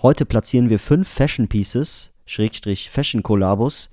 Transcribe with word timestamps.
Heute 0.00 0.24
platzieren 0.24 0.70
wir 0.70 0.78
fünf 0.78 1.08
Fashion 1.08 1.48
Pieces, 1.48 2.12
Schrägstrich 2.24 2.88
Fashion 2.88 3.24
Kollabos, 3.24 3.90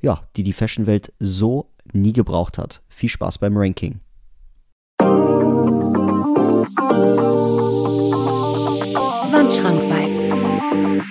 ja, 0.00 0.22
die 0.36 0.44
die 0.44 0.52
Fashion-Welt 0.52 1.12
so 1.18 1.66
nie 1.92 2.12
gebraucht 2.12 2.56
hat. 2.56 2.82
Viel 2.88 3.08
Spaß 3.08 3.38
beim 3.38 3.56
Ranking. 3.56 3.98
Wandschrank 9.32 9.82
Vibes, 9.82 10.28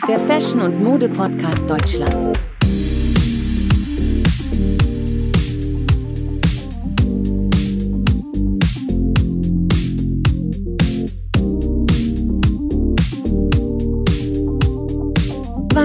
der 0.08 0.20
Fashion- 0.20 0.62
und 0.62 0.82
Mode-Podcast 0.82 1.70
Deutschlands. 1.70 2.32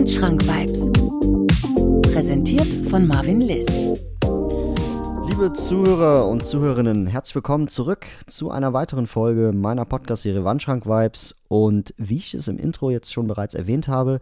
Wandschrank 0.05 0.47
Vibes. 0.47 0.93
Präsentiert 2.12 2.67
von 2.91 3.07
Marvin 3.07 3.41
Liss. 3.41 3.65
Liebe 5.27 5.51
Zuhörer 5.55 6.29
und 6.29 6.45
Zuhörerinnen, 6.45 7.07
herzlich 7.07 7.37
willkommen 7.37 7.69
zurück 7.69 8.05
zu 8.27 8.51
einer 8.51 8.75
weiteren 8.75 9.07
Folge 9.07 9.53
meiner 9.55 9.87
Podcast-Serie 9.87 10.45
Wandschrank 10.45 10.85
Vibes. 10.85 11.35
Und 11.48 11.95
wie 11.97 12.19
ich 12.19 12.35
es 12.35 12.48
im 12.48 12.59
Intro 12.59 12.91
jetzt 12.91 13.15
schon 13.15 13.27
bereits 13.27 13.55
erwähnt 13.55 13.89
habe, 13.89 14.21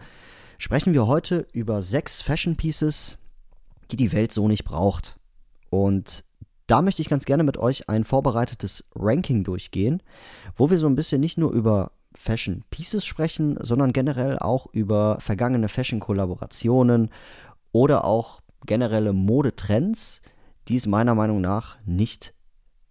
sprechen 0.57 0.93
wir 0.93 1.09
heute 1.09 1.49
über 1.53 1.83
sechs 1.83 2.23
Fashion 2.23 2.55
Pieces, 2.55 3.19
die 3.91 3.97
die 3.97 4.13
Welt 4.13 4.33
so 4.33 4.47
nicht 4.47 4.63
braucht. 4.63 5.19
Und 5.69 6.23
da 6.69 6.81
möchte 6.81 7.03
ich 7.03 7.09
ganz 7.09 7.25
gerne 7.25 7.43
mit 7.43 7.59
euch 7.59 7.89
ein 7.89 8.05
vorbereitetes 8.05 8.85
Ranking 8.95 9.43
durchgehen, 9.43 10.01
wo 10.55 10.71
wir 10.71 10.79
so 10.79 10.87
ein 10.87 10.95
bisschen 10.95 11.21
nicht 11.21 11.39
nur 11.39 11.51
über 11.51 11.91
Fashion 12.15 12.65
Pieces 12.71 13.05
sprechen, 13.05 13.57
sondern 13.61 13.93
generell 13.93 14.39
auch 14.39 14.67
über 14.73 15.19
vergangene 15.21 15.69
Fashion-Kollaborationen 15.69 17.11
oder 17.73 18.05
auch 18.05 18.41
generelle 18.67 19.13
Modetrends, 19.13 20.23
die 20.69 20.77
es 20.77 20.87
meiner 20.87 21.15
Meinung 21.15 21.41
nach 21.41 21.77
nicht 21.85 22.35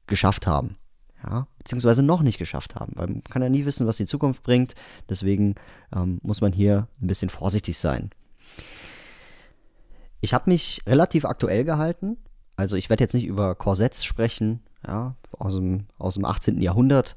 geschafft 0.07 0.47
haben. 0.47 0.77
Ja, 1.23 1.47
beziehungsweise 1.59 2.01
noch 2.01 2.23
nicht 2.23 2.39
geschafft 2.39 2.75
haben, 2.75 2.93
weil 2.95 3.07
man 3.07 3.23
kann 3.23 3.43
ja 3.43 3.49
nie 3.49 3.65
wissen, 3.65 3.85
was 3.85 3.97
die 3.97 4.07
Zukunft 4.07 4.41
bringt. 4.41 4.73
Deswegen 5.07 5.53
ähm, 5.95 6.19
muss 6.23 6.41
man 6.41 6.51
hier 6.51 6.87
ein 6.99 7.05
bisschen 7.05 7.29
vorsichtig 7.29 7.77
sein. 7.77 8.09
Ich 10.19 10.33
habe 10.33 10.49
mich 10.49 10.81
relativ 10.87 11.25
aktuell 11.25 11.63
gehalten. 11.63 12.17
Also 12.55 12.75
ich 12.75 12.89
werde 12.89 13.03
jetzt 13.03 13.13
nicht 13.13 13.25
über 13.25 13.53
Korsetts 13.53 14.03
sprechen, 14.03 14.61
ja, 14.85 15.15
aus 15.37 15.55
dem, 15.55 15.85
aus 15.99 16.15
dem 16.15 16.25
18. 16.25 16.59
Jahrhundert, 16.61 17.15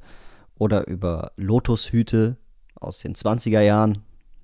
oder 0.57 0.87
über 0.87 1.31
Lotushüte 1.35 2.37
aus 2.75 2.99
den 2.99 3.15
20er 3.15 3.61
Jahren, 3.61 4.03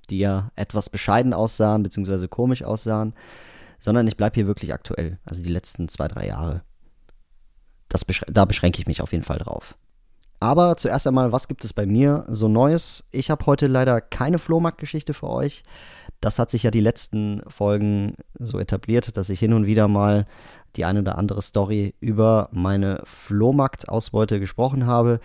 die 0.09 0.19
ja 0.19 0.51
etwas 0.55 0.89
bescheiden 0.89 1.33
aussahen, 1.33 1.83
beziehungsweise 1.83 2.27
komisch 2.27 2.63
aussahen, 2.63 3.13
sondern 3.79 4.07
ich 4.07 4.17
bleibe 4.17 4.35
hier 4.35 4.47
wirklich 4.47 4.73
aktuell, 4.73 5.19
also 5.25 5.41
die 5.41 5.49
letzten 5.49 5.87
zwei, 5.87 6.07
drei 6.07 6.27
Jahre. 6.27 6.63
Das 7.89 8.05
besch 8.05 8.23
da 8.27 8.45
beschränke 8.45 8.79
ich 8.79 8.87
mich 8.87 9.01
auf 9.01 9.11
jeden 9.11 9.23
Fall 9.23 9.39
drauf. 9.39 9.77
Aber 10.41 10.75
zuerst 10.75 11.05
einmal, 11.05 11.31
was 11.31 11.47
gibt 11.47 11.63
es 11.63 11.71
bei 11.71 11.85
mir 11.85 12.25
so 12.27 12.47
Neues? 12.47 13.03
Ich 13.11 13.29
habe 13.29 13.45
heute 13.45 13.67
leider 13.67 14.01
keine 14.01 14.39
Flohmarktgeschichte 14.39 15.13
für 15.13 15.29
euch. 15.29 15.61
Das 16.19 16.39
hat 16.39 16.49
sich 16.49 16.63
ja 16.63 16.71
die 16.71 16.79
letzten 16.79 17.43
Folgen 17.47 18.15
so 18.39 18.57
etabliert, 18.57 19.15
dass 19.17 19.29
ich 19.29 19.39
hin 19.39 19.53
und 19.53 19.67
wieder 19.67 19.87
mal 19.87 20.25
die 20.75 20.85
eine 20.85 21.01
oder 21.01 21.19
andere 21.19 21.43
Story 21.43 21.93
über 21.99 22.49
meine 22.51 23.01
Flohmarktausbeute 23.03 24.39
gesprochen 24.39 24.87
habe. 24.87 25.19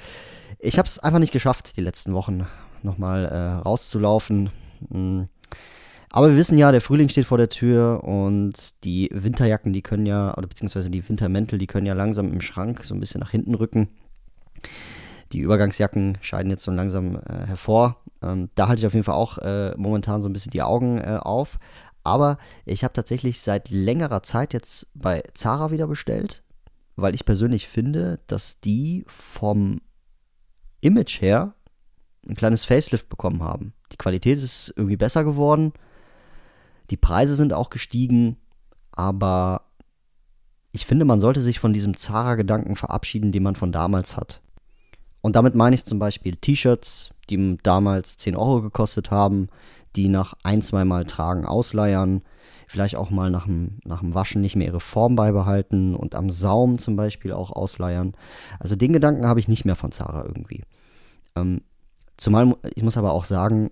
Ich 0.58 0.76
habe 0.76 0.86
es 0.86 0.98
einfach 0.98 1.18
nicht 1.18 1.32
geschafft, 1.32 1.78
die 1.78 1.82
letzten 1.82 2.12
Wochen 2.12 2.46
nochmal 2.82 3.24
äh, 3.24 3.66
rauszulaufen. 3.66 4.50
Hm. 4.90 5.28
Aber 6.10 6.28
wir 6.28 6.36
wissen 6.36 6.58
ja, 6.58 6.72
der 6.72 6.82
Frühling 6.82 7.08
steht 7.08 7.24
vor 7.24 7.38
der 7.38 7.48
Tür 7.48 8.04
und 8.04 8.84
die 8.84 9.08
Winterjacken, 9.14 9.72
die 9.72 9.82
können 9.82 10.04
ja, 10.04 10.36
oder 10.36 10.46
beziehungsweise 10.46 10.90
die 10.90 11.08
Wintermäntel, 11.08 11.58
die 11.58 11.66
können 11.66 11.86
ja 11.86 11.94
langsam 11.94 12.30
im 12.30 12.42
Schrank 12.42 12.84
so 12.84 12.94
ein 12.94 13.00
bisschen 13.00 13.20
nach 13.20 13.30
hinten 13.30 13.54
rücken. 13.54 13.88
Die 15.32 15.40
Übergangsjacken 15.40 16.18
scheiden 16.20 16.50
jetzt 16.50 16.62
so 16.62 16.70
langsam 16.70 17.16
äh, 17.16 17.46
hervor. 17.46 18.02
Ähm, 18.22 18.50
da 18.54 18.68
halte 18.68 18.80
ich 18.80 18.86
auf 18.86 18.94
jeden 18.94 19.04
Fall 19.04 19.14
auch 19.14 19.38
äh, 19.38 19.74
momentan 19.76 20.22
so 20.22 20.28
ein 20.28 20.32
bisschen 20.32 20.52
die 20.52 20.62
Augen 20.62 20.98
äh, 20.98 21.18
auf. 21.20 21.58
Aber 22.04 22.38
ich 22.64 22.84
habe 22.84 22.94
tatsächlich 22.94 23.40
seit 23.40 23.70
längerer 23.70 24.22
Zeit 24.22 24.52
jetzt 24.52 24.88
bei 24.94 25.24
Zara 25.34 25.72
wieder 25.72 25.88
bestellt, 25.88 26.44
weil 26.94 27.14
ich 27.14 27.24
persönlich 27.24 27.66
finde, 27.66 28.20
dass 28.28 28.60
die 28.60 29.04
vom 29.08 29.80
Image 30.80 31.20
her 31.20 31.54
ein 32.28 32.36
kleines 32.36 32.64
Facelift 32.64 33.08
bekommen 33.08 33.42
haben. 33.42 33.72
Die 33.92 33.96
Qualität 33.96 34.38
ist 34.38 34.72
irgendwie 34.76 34.96
besser 34.96 35.24
geworden. 35.24 35.72
Die 36.90 36.96
Preise 36.96 37.34
sind 37.34 37.52
auch 37.52 37.70
gestiegen, 37.70 38.36
aber 38.92 39.62
ich 40.70 40.86
finde, 40.86 41.04
man 41.04 41.20
sollte 41.20 41.40
sich 41.40 41.58
von 41.58 41.72
diesem 41.72 41.96
Zara-Gedanken 41.96 42.76
verabschieden, 42.76 43.32
den 43.32 43.42
man 43.42 43.56
von 43.56 43.72
damals 43.72 44.16
hat. 44.16 44.42
Und 45.20 45.36
damit 45.36 45.54
meine 45.54 45.74
ich 45.74 45.84
zum 45.84 45.98
Beispiel 45.98 46.36
T-Shirts, 46.36 47.10
die 47.30 47.58
damals 47.62 48.16
10 48.16 48.36
Euro 48.36 48.62
gekostet 48.62 49.10
haben, 49.10 49.48
die 49.96 50.08
nach 50.08 50.34
ein, 50.42 50.62
zwei 50.62 50.84
Mal 50.84 51.04
tragen 51.04 51.46
ausleiern, 51.46 52.22
vielleicht 52.66 52.96
auch 52.96 53.10
mal 53.10 53.30
nach 53.30 53.46
dem, 53.46 53.78
nach 53.84 54.00
dem 54.00 54.14
Waschen 54.14 54.42
nicht 54.42 54.56
mehr 54.56 54.66
ihre 54.66 54.80
Form 54.80 55.16
beibehalten 55.16 55.94
und 55.94 56.14
am 56.14 56.30
Saum 56.30 56.78
zum 56.78 56.96
Beispiel 56.96 57.32
auch 57.32 57.50
ausleiern. 57.50 58.14
Also 58.58 58.76
den 58.76 58.92
Gedanken 58.92 59.26
habe 59.26 59.40
ich 59.40 59.48
nicht 59.48 59.64
mehr 59.64 59.76
von 59.76 59.92
Zara 59.92 60.24
irgendwie. 60.24 60.62
Ähm, 61.34 61.62
zumal, 62.16 62.56
ich 62.74 62.82
muss 62.82 62.96
aber 62.96 63.12
auch 63.12 63.24
sagen, 63.24 63.70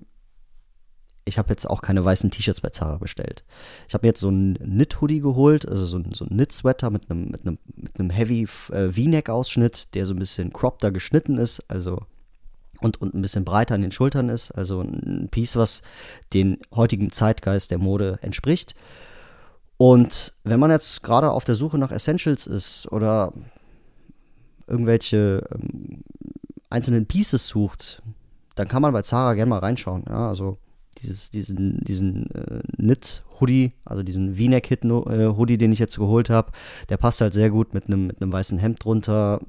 ich 1.25 1.39
habe 1.39 1.49
jetzt 1.51 1.69
auch 1.69 1.81
keine 1.83 2.05
weißen 2.05 2.31
T-Shirts 2.31 2.61
bei 2.61 2.71
Zara 2.71 2.99
bestellt. 2.99 3.45
Ich 3.89 3.95
habe 3.95 4.05
mir 4.07 4.11
jetzt 4.11 4.21
so 4.21 4.29
einen 4.29 4.57
Knit-Hoodie 4.57 5.21
geholt, 5.21 5.67
also 5.67 5.87
so, 5.87 6.03
so 6.13 6.25
einen 6.25 6.37
Knit-Sweater 6.37 6.91
mit 6.91 7.11
einem, 7.11 7.31
mit 7.31 7.47
einem, 7.47 7.59
mit 7.77 7.99
einem 7.99 8.11
Heavy 8.11 8.43
äh, 8.73 8.91
der 9.95 10.07
so 10.07 10.15
ein 10.15 10.19
bisschen 10.19 10.53
cropped 10.53 10.93
geschnitten 10.93 11.39
ist, 11.39 11.63
also 11.69 12.03
und, 12.81 13.01
und 13.01 13.15
ein 13.15 13.23
bisschen 13.23 13.45
breiter 13.45 13.75
an 13.75 13.83
den 13.83 13.93
Schultern 13.93 14.29
ist. 14.29 14.51
Also 14.51 14.83
ein 14.83 15.29
Piece, 15.31 15.57
was 15.57 15.83
den 16.35 16.59
heutigen 16.75 17.11
Zeitgeist 17.11 17.71
der 17.71 17.79
Mode 17.79 18.19
entspricht. 18.21 18.75
Und 19.79 20.35
wenn 20.45 20.61
man 20.61 20.71
jetzt 20.71 21.03
gerade 21.03 21.31
auf 21.31 21.45
der 21.45 21.55
Suche 21.55 21.79
nach 21.79 21.91
Essentials 21.91 22.47
ist 22.47 22.91
oder 22.93 23.33
irgendwelche 24.67 25.47
ähm, 25.53 26.03
einzelnen 26.71 27.07
Pieces 27.07 27.47
sucht, 27.49 28.03
dann 28.55 28.69
kann 28.69 28.83
man 28.83 28.93
bei 28.93 29.03
Zara 29.03 29.35
gerne 29.35 29.51
mal 29.51 29.59
reinschauen. 29.59 30.05
Ja, 30.09 30.29
also 30.29 30.59
dieses, 31.05 31.31
diesen, 31.31 31.79
diesen 31.85 32.31
äh, 32.31 32.61
Knit-Hoodie, 32.77 33.73
also 33.85 34.03
diesen 34.03 34.37
V-Neck-Hoodie, 34.37 35.59
den 35.59 35.73
ich 35.73 35.79
jetzt 35.79 35.97
geholt 35.97 36.31
habe, 36.31 36.53
der 36.89 36.97
passt 36.97 37.21
halt 37.21 37.35
sehr 37.35 37.51
gut 37.51 37.75
mit 37.75 37.87
einem 37.87 38.07
mit 38.07 38.17
weißen 38.21 38.59
Hemd 38.59 38.85
drunter, 38.85 39.41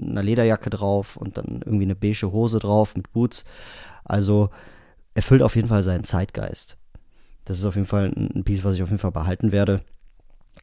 einer 0.00 0.22
Lederjacke 0.22 0.70
drauf 0.70 1.16
und 1.16 1.36
dann 1.36 1.62
irgendwie 1.64 1.84
eine 1.84 1.96
beige 1.96 2.32
Hose 2.32 2.58
drauf 2.58 2.94
mit 2.96 3.12
Boots. 3.12 3.44
Also 4.04 4.50
erfüllt 5.14 5.42
auf 5.42 5.56
jeden 5.56 5.68
Fall 5.68 5.82
seinen 5.82 6.04
Zeitgeist. 6.04 6.76
Das 7.44 7.58
ist 7.58 7.64
auf 7.64 7.74
jeden 7.74 7.86
Fall 7.86 8.12
ein 8.14 8.44
Piece, 8.44 8.64
was 8.64 8.74
ich 8.74 8.82
auf 8.82 8.90
jeden 8.90 9.00
Fall 9.00 9.12
behalten 9.12 9.52
werde. 9.52 9.80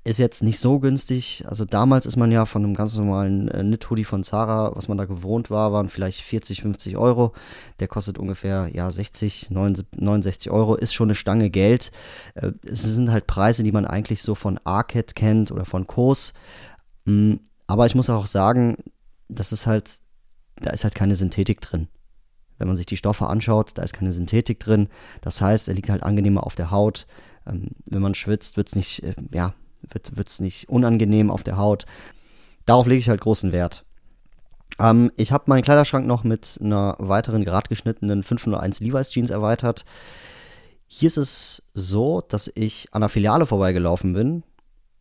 Ist 0.07 0.19
jetzt 0.19 0.41
nicht 0.41 0.57
so 0.57 0.79
günstig. 0.79 1.44
Also 1.50 1.66
damals 1.66 2.06
ist 2.06 2.16
man 2.16 2.31
ja 2.31 2.45
von 2.45 2.63
einem 2.63 2.75
ganz 2.75 2.95
normalen 2.95 3.50
äh, 3.50 3.59
Knit-Hoodie 3.59 4.06
von 4.06 4.23
Zara, 4.23 4.73
was 4.73 4.88
man 4.88 4.97
da 4.97 5.03
gewohnt 5.03 5.50
war, 5.50 5.73
waren 5.73 5.90
vielleicht 5.90 6.22
40, 6.22 6.62
50 6.62 6.95
Euro. 6.95 7.34
Der 7.81 7.90
kostet 7.90 8.18
ungefähr 8.18 8.69
ja 8.72 8.90
60, 8.90 9.50
69 9.50 10.50
Euro. 10.50 10.75
Ist 10.75 10.94
schon 10.94 11.07
eine 11.07 11.16
Stange 11.16 11.50
Geld. 11.50 11.91
Äh, 12.35 12.53
es 12.66 12.84
sind 12.84 13.12
halt 13.12 13.28
Preise, 13.28 13.63
die 13.63 13.73
man 13.73 13.85
eigentlich 13.85 14.23
so 14.23 14.34
von 14.34 14.57
Arcade 14.63 15.13
kennt 15.13 15.51
oder 15.51 15.66
von 15.66 15.88
Kos. 15.88 16.34
Mhm. 17.03 17.41
Aber 17.68 17.85
ich 17.85 17.94
muss 17.94 18.09
auch 18.09 18.28
sagen, 18.28 18.78
das 19.28 19.51
ist 19.51 19.68
halt, 19.68 20.00
da 20.56 20.72
ist 20.72 20.85
halt 20.85 20.95
keine 20.95 21.16
Synthetik 21.16 21.59
drin. 21.59 21.89
Wenn 22.57 22.69
man 22.69 22.78
sich 22.78 22.85
die 22.85 22.95
Stoffe 22.95 23.28
anschaut, 23.28 23.72
da 23.74 23.81
ist 23.81 23.94
keine 23.94 24.13
Synthetik 24.13 24.62
drin. 24.62 24.88
Das 25.19 25.41
heißt, 25.41 25.68
er 25.68 25.74
liegt 25.74 25.89
halt 25.89 26.04
angenehmer 26.04 26.45
auf 26.45 26.56
der 26.56 26.71
Haut. 26.71 27.07
Ähm, 27.45 27.71
wenn 27.86 28.01
man 28.01 28.15
schwitzt, 28.15 28.56
wird 28.56 28.69
es 28.69 28.75
nicht, 28.77 29.04
äh, 29.04 29.13
ja, 29.33 29.54
wird 29.92 30.30
es 30.30 30.39
nicht 30.39 30.69
unangenehm 30.69 31.31
auf 31.31 31.44
der 31.44 31.57
Haut. 31.57 31.86
Darauf 32.66 32.88
lege 32.88 33.00
ich 33.00 33.10
halt 33.10 33.22
großen 33.22 33.51
Wert. 33.51 33.86
Ähm, 34.80 35.12
ich 35.16 35.31
habe 35.31 35.45
meinen 35.48 35.63
Kleiderschrank 35.63 36.06
noch 36.06 36.24
mit 36.24 36.60
einer 36.62 36.95
weiteren 37.00 37.44
gerade 37.44 37.69
geschnittenen 37.69 38.24
501 38.24 38.80
Levi's 38.80 39.10
Jeans 39.10 39.30
erweitert. 39.30 39.86
Hier 40.88 41.07
ist 41.07 41.18
es 41.18 41.63
so, 41.74 42.22
dass 42.22 42.51
ich 42.56 42.88
an 42.92 43.01
der 43.01 43.10
Filiale 43.10 43.45
vorbeigelaufen 43.45 44.13
bin 44.13 44.44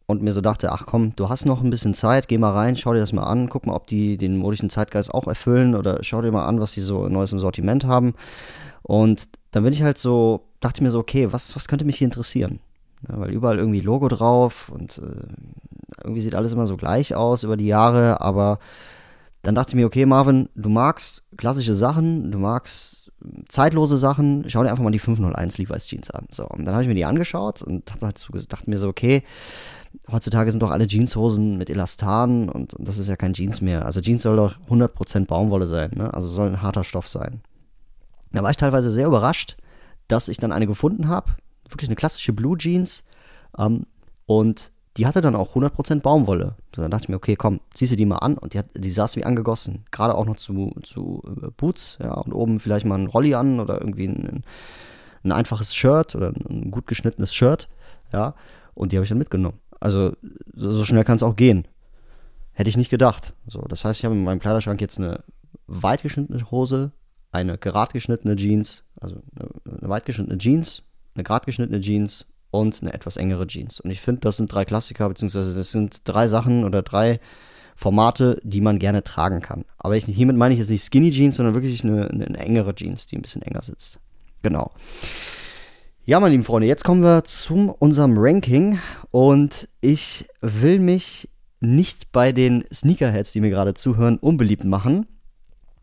und 0.07 0.23
mir 0.23 0.33
so 0.33 0.41
dachte, 0.41 0.73
ach 0.73 0.87
komm, 0.87 1.15
du 1.17 1.29
hast 1.29 1.45
noch 1.45 1.63
ein 1.63 1.71
bisschen 1.71 1.95
Zeit, 1.95 2.29
geh 2.29 2.39
mal 2.39 2.53
rein, 2.53 2.77
schau 2.77 2.93
dir 2.93 3.01
das 3.01 3.13
mal 3.13 3.25
an, 3.25 3.49
guck 3.49 3.67
mal, 3.67 3.75
ob 3.75 3.87
die 3.87 4.17
den 4.17 4.37
modischen 4.37 4.71
Zeitgeist 4.71 5.13
auch 5.13 5.27
erfüllen 5.27 5.75
oder 5.75 6.03
schau 6.03 6.23
dir 6.23 6.33
mal 6.33 6.47
an, 6.47 6.61
was 6.61 6.73
sie 6.73 6.81
so 6.81 7.09
Neues 7.09 7.33
im 7.33 7.41
Sortiment 7.41 7.85
haben. 7.85 8.15
Und 8.83 9.29
dann 9.51 9.65
bin 9.65 9.73
ich 9.73 9.83
halt 9.83 9.99
so, 9.99 10.49
dachte 10.61 10.83
mir 10.83 10.91
so, 10.91 11.01
okay, 11.01 11.33
was, 11.33 11.55
was 11.57 11.69
könnte 11.69 11.85
mich 11.85 11.99
hier 11.99 12.07
interessieren? 12.07 12.61
Ja, 13.09 13.21
weil 13.21 13.31
überall 13.31 13.59
irgendwie 13.59 13.81
Logo 13.81 14.09
drauf 14.09 14.71
und 14.73 14.99
äh, 14.99 15.27
irgendwie 16.03 16.23
sieht 16.23 16.35
alles 16.35 16.53
immer 16.53 16.67
so 16.67 16.77
gleich 16.77 17.15
aus 17.15 17.45
über 17.45 17.57
die 17.57 17.67
Jahre, 17.67 18.21
aber 18.21 18.59
dann 19.43 19.55
dachte 19.55 19.71
ich 19.71 19.75
mir, 19.77 19.87
okay, 19.87 20.07
Marvin, 20.07 20.49
du 20.55 20.69
magst 20.69 21.23
klassische 21.37 21.75
Sachen, 21.75 22.33
du 22.33 22.39
magst 22.39 23.13
zeitlose 23.49 23.99
Sachen, 23.99 24.45
schau 24.49 24.63
dir 24.63 24.71
einfach 24.71 24.83
mal 24.83 24.91
die 24.91 24.99
501 24.99 25.59
Levi's 25.59 25.87
Jeans 25.87 26.11
an. 26.11 26.27
So, 26.31 26.47
und 26.47 26.65
dann 26.65 26.75
habe 26.75 26.83
ich 26.83 26.89
mir 26.89 26.95
die 26.95 27.05
angeschaut 27.05 27.63
und 27.63 27.93
hab 27.93 28.03
halt 28.03 28.19
so, 28.19 28.33
dachte 28.33 28.71
mir 28.71 28.79
so, 28.79 28.89
okay, 28.89 29.23
heutzutage 30.11 30.51
sind 30.51 30.63
doch 30.63 30.71
alle 30.71 30.87
Jeanshosen 30.87 31.57
mit 31.57 31.71
Elastan 31.71 32.49
und, 32.49 32.75
und 32.75 32.89
das 32.89 32.99
ist 32.99 33.09
ja 33.09 33.17
kein 33.17 33.35
Jeans 33.35 33.61
mehr. 33.61 33.87
Also 33.87 34.01
Jeans 34.01 34.23
soll 34.23 34.37
doch 34.37 34.57
100% 34.69 35.27
Baumwolle 35.27 35.67
sein, 35.67 35.93
ne? 35.95 36.13
also 36.13 36.29
soll 36.29 36.49
ein 36.49 36.63
harter 36.63 36.85
Stoff 36.85 37.09
sein. 37.09 37.41
Da 38.33 38.43
war 38.43 38.51
ich 38.51 38.57
teilweise 38.57 38.91
sehr 38.91 39.07
überrascht, 39.07 39.57
dass 40.09 40.29
ich 40.29 40.37
dann 40.37 40.53
eine 40.53 40.67
gefunden 40.67 41.09
habe, 41.09 41.33
wirklich 41.71 41.89
eine 41.89 41.97
klassische 41.97 42.33
Blue 42.33 42.57
Jeans 42.57 43.05
ähm, 43.59 43.87
und 44.27 44.73
die 44.97 45.07
hatte 45.07 45.21
dann 45.21 45.37
auch 45.37 45.55
100% 45.55 46.01
Baumwolle. 46.01 46.55
So, 46.75 46.83
dann 46.83 46.91
dachte 46.91 47.05
ich 47.05 47.09
mir, 47.11 47.17
okay, 47.17 47.37
komm, 47.37 47.61
ziehst 47.75 47.93
du 47.93 47.97
die 47.97 48.07
mal 48.07 48.17
an 48.17 48.39
und 48.39 48.55
die, 48.55 48.59
hat, 48.59 48.67
die 48.75 48.91
saß 48.91 49.17
wie 49.17 49.25
angegossen. 49.25 49.85
Gerade 49.91 50.15
auch 50.15 50.25
noch 50.25 50.37
zu, 50.37 50.75
zu 50.83 51.23
äh, 51.43 51.51
Boots, 51.57 51.99
ja, 52.01 52.15
und 52.15 52.33
oben 52.33 52.61
vielleicht 52.61 52.87
mal 52.87 52.99
ein 52.99 53.07
Rolli 53.07 53.35
an 53.35 53.61
oder 53.61 53.81
irgendwie 53.81 54.07
ein, 54.07 54.43
ein 55.23 55.33
einfaches 55.33 55.75
Shirt 55.75 56.15
oder 56.15 56.33
ein 56.49 56.71
gut 56.71 56.87
geschnittenes 56.87 57.35
Shirt, 57.35 57.69
ja, 58.13 58.35
und 58.75 58.93
die 58.93 58.97
habe 58.97 59.05
ich 59.05 59.11
dann 59.11 59.19
mitgenommen. 59.19 59.59
Also 59.81 60.13
so 60.55 60.85
schnell 60.85 61.05
kann 61.05 61.17
es 61.17 61.23
auch 61.23 61.37
gehen. 61.37 61.69
Hätte 62.53 62.71
ich 62.71 62.79
nicht 62.79 62.91
gedacht. 62.91 63.35
So, 63.47 63.61
das 63.69 63.85
heißt, 63.85 64.01
ich 64.01 64.05
habe 64.07 64.15
in 64.15 64.25
meinem 64.25 64.41
Kleiderschrank 64.41 64.81
jetzt 64.81 64.99
eine 64.99 65.23
weit 65.67 66.03
geschnittene 66.03 66.51
Hose, 66.51 66.93
eine 67.33 67.59
gerad 67.59 67.93
geschnittene 67.93 68.37
Jeans, 68.37 68.85
also 68.99 69.17
eine, 69.39 69.51
eine 69.79 69.89
weit 69.91 70.07
geschnittene 70.07 70.39
Jeans, 70.39 70.83
eine 71.17 71.25
gerade 71.25 71.47
geschnittene 71.47 71.81
Jeans 71.81 72.27
und 72.51 72.81
eine 72.83 72.95
etwas 72.95 73.17
engere 73.17 73.47
Jeans. 73.47 73.81
Und 73.81 73.91
ich 73.91 74.01
finde, 74.01 74.21
das 74.23 74.37
sind 74.37 74.53
drei 74.53 74.65
Klassiker, 74.65 75.09
beziehungsweise 75.09 75.55
das 75.55 75.71
sind 75.71 76.03
drei 76.05 76.29
Sachen 76.29 76.65
oder 76.65 76.83
drei 76.83 77.21
Formate, 77.75 78.41
die 78.43 78.61
man 78.61 78.79
gerne 78.79 79.05
tragen 79.05 79.41
kann. 79.41 79.65
Aber 79.79 79.97
ich, 79.97 80.07
hiermit 80.07 80.37
meine 80.37 80.55
ich 80.55 80.61
jetzt 80.61 80.71
nicht 80.71 80.85
Skinny 80.85 81.11
Jeans, 81.11 81.37
sondern 81.37 81.55
wirklich 81.55 81.85
eine, 81.85 82.09
eine 82.09 82.39
engere 82.39 82.75
Jeans, 82.75 83.07
die 83.07 83.17
ein 83.17 83.23
bisschen 83.23 83.43
enger 83.43 83.63
sitzt. 83.63 84.01
Genau. 84.43 84.71
Ja, 86.05 86.21
meine 86.21 86.31
lieben 86.31 86.45
Freunde, 86.45 86.69
jetzt 86.69 86.85
kommen 86.85 87.03
wir 87.03 87.25
zu 87.25 87.75
unserem 87.79 88.17
Ranking 88.17 88.79
und 89.11 89.69
ich 89.81 90.29
will 90.41 90.79
mich 90.79 91.29
nicht 91.61 92.13
bei 92.13 92.33
den 92.33 92.65
Sneakerheads, 92.73 93.33
die 93.33 93.41
mir 93.41 93.51
gerade 93.51 93.75
zuhören, 93.75 94.17
unbeliebt 94.19 94.65
machen. 94.65 95.07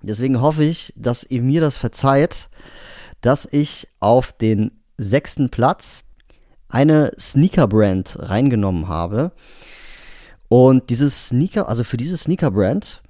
Deswegen 0.01 0.41
hoffe 0.41 0.63
ich, 0.63 0.93
dass 0.95 1.23
ihr 1.23 1.41
mir 1.41 1.61
das 1.61 1.77
verzeiht, 1.77 2.49
dass 3.21 3.45
ich 3.51 3.87
auf 3.99 4.33
den 4.33 4.82
sechsten 4.97 5.49
Platz 5.49 6.01
eine 6.69 7.11
Sneaker-Brand 7.19 8.17
reingenommen 8.19 8.87
habe. 8.87 9.31
Und 10.49 10.89
dieses 10.89 11.27
Sneaker, 11.27 11.67
also 11.67 11.83
für 11.83 11.97
diese 11.97 12.17
Sneaker-Brand, 12.17 13.01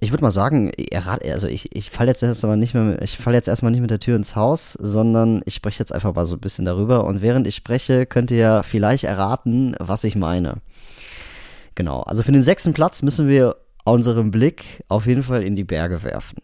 ich 0.00 0.12
würde 0.12 0.22
mal 0.22 0.30
sagen, 0.30 0.70
also 0.94 1.48
ich, 1.48 1.74
ich 1.74 1.90
falle 1.90 2.10
jetzt 2.10 2.22
erstmal 2.22 2.56
nicht 2.56 2.74
mehr, 2.74 3.00
ich 3.02 3.16
falle 3.16 3.36
jetzt 3.36 3.48
erstmal 3.48 3.72
nicht 3.72 3.80
mit 3.80 3.90
der 3.90 3.98
Tür 3.98 4.16
ins 4.16 4.36
Haus, 4.36 4.72
sondern 4.72 5.42
ich 5.46 5.54
spreche 5.54 5.78
jetzt 5.78 5.92
einfach 5.92 6.14
mal 6.14 6.26
so 6.26 6.36
ein 6.36 6.40
bisschen 6.40 6.64
darüber. 6.64 7.04
Und 7.04 7.22
während 7.22 7.46
ich 7.46 7.56
spreche, 7.56 8.06
könnt 8.06 8.30
ihr 8.30 8.36
ja 8.36 8.62
vielleicht 8.62 9.04
erraten, 9.04 9.74
was 9.78 10.04
ich 10.04 10.14
meine. 10.14 10.56
Genau, 11.74 12.02
also 12.02 12.22
für 12.22 12.32
den 12.32 12.42
sechsten 12.42 12.74
Platz 12.74 13.02
müssen 13.02 13.28
wir 13.28 13.56
unseren 13.84 14.30
Blick 14.30 14.84
auf 14.88 15.06
jeden 15.06 15.22
Fall 15.22 15.42
in 15.42 15.56
die 15.56 15.64
Berge 15.64 16.02
werfen. 16.02 16.38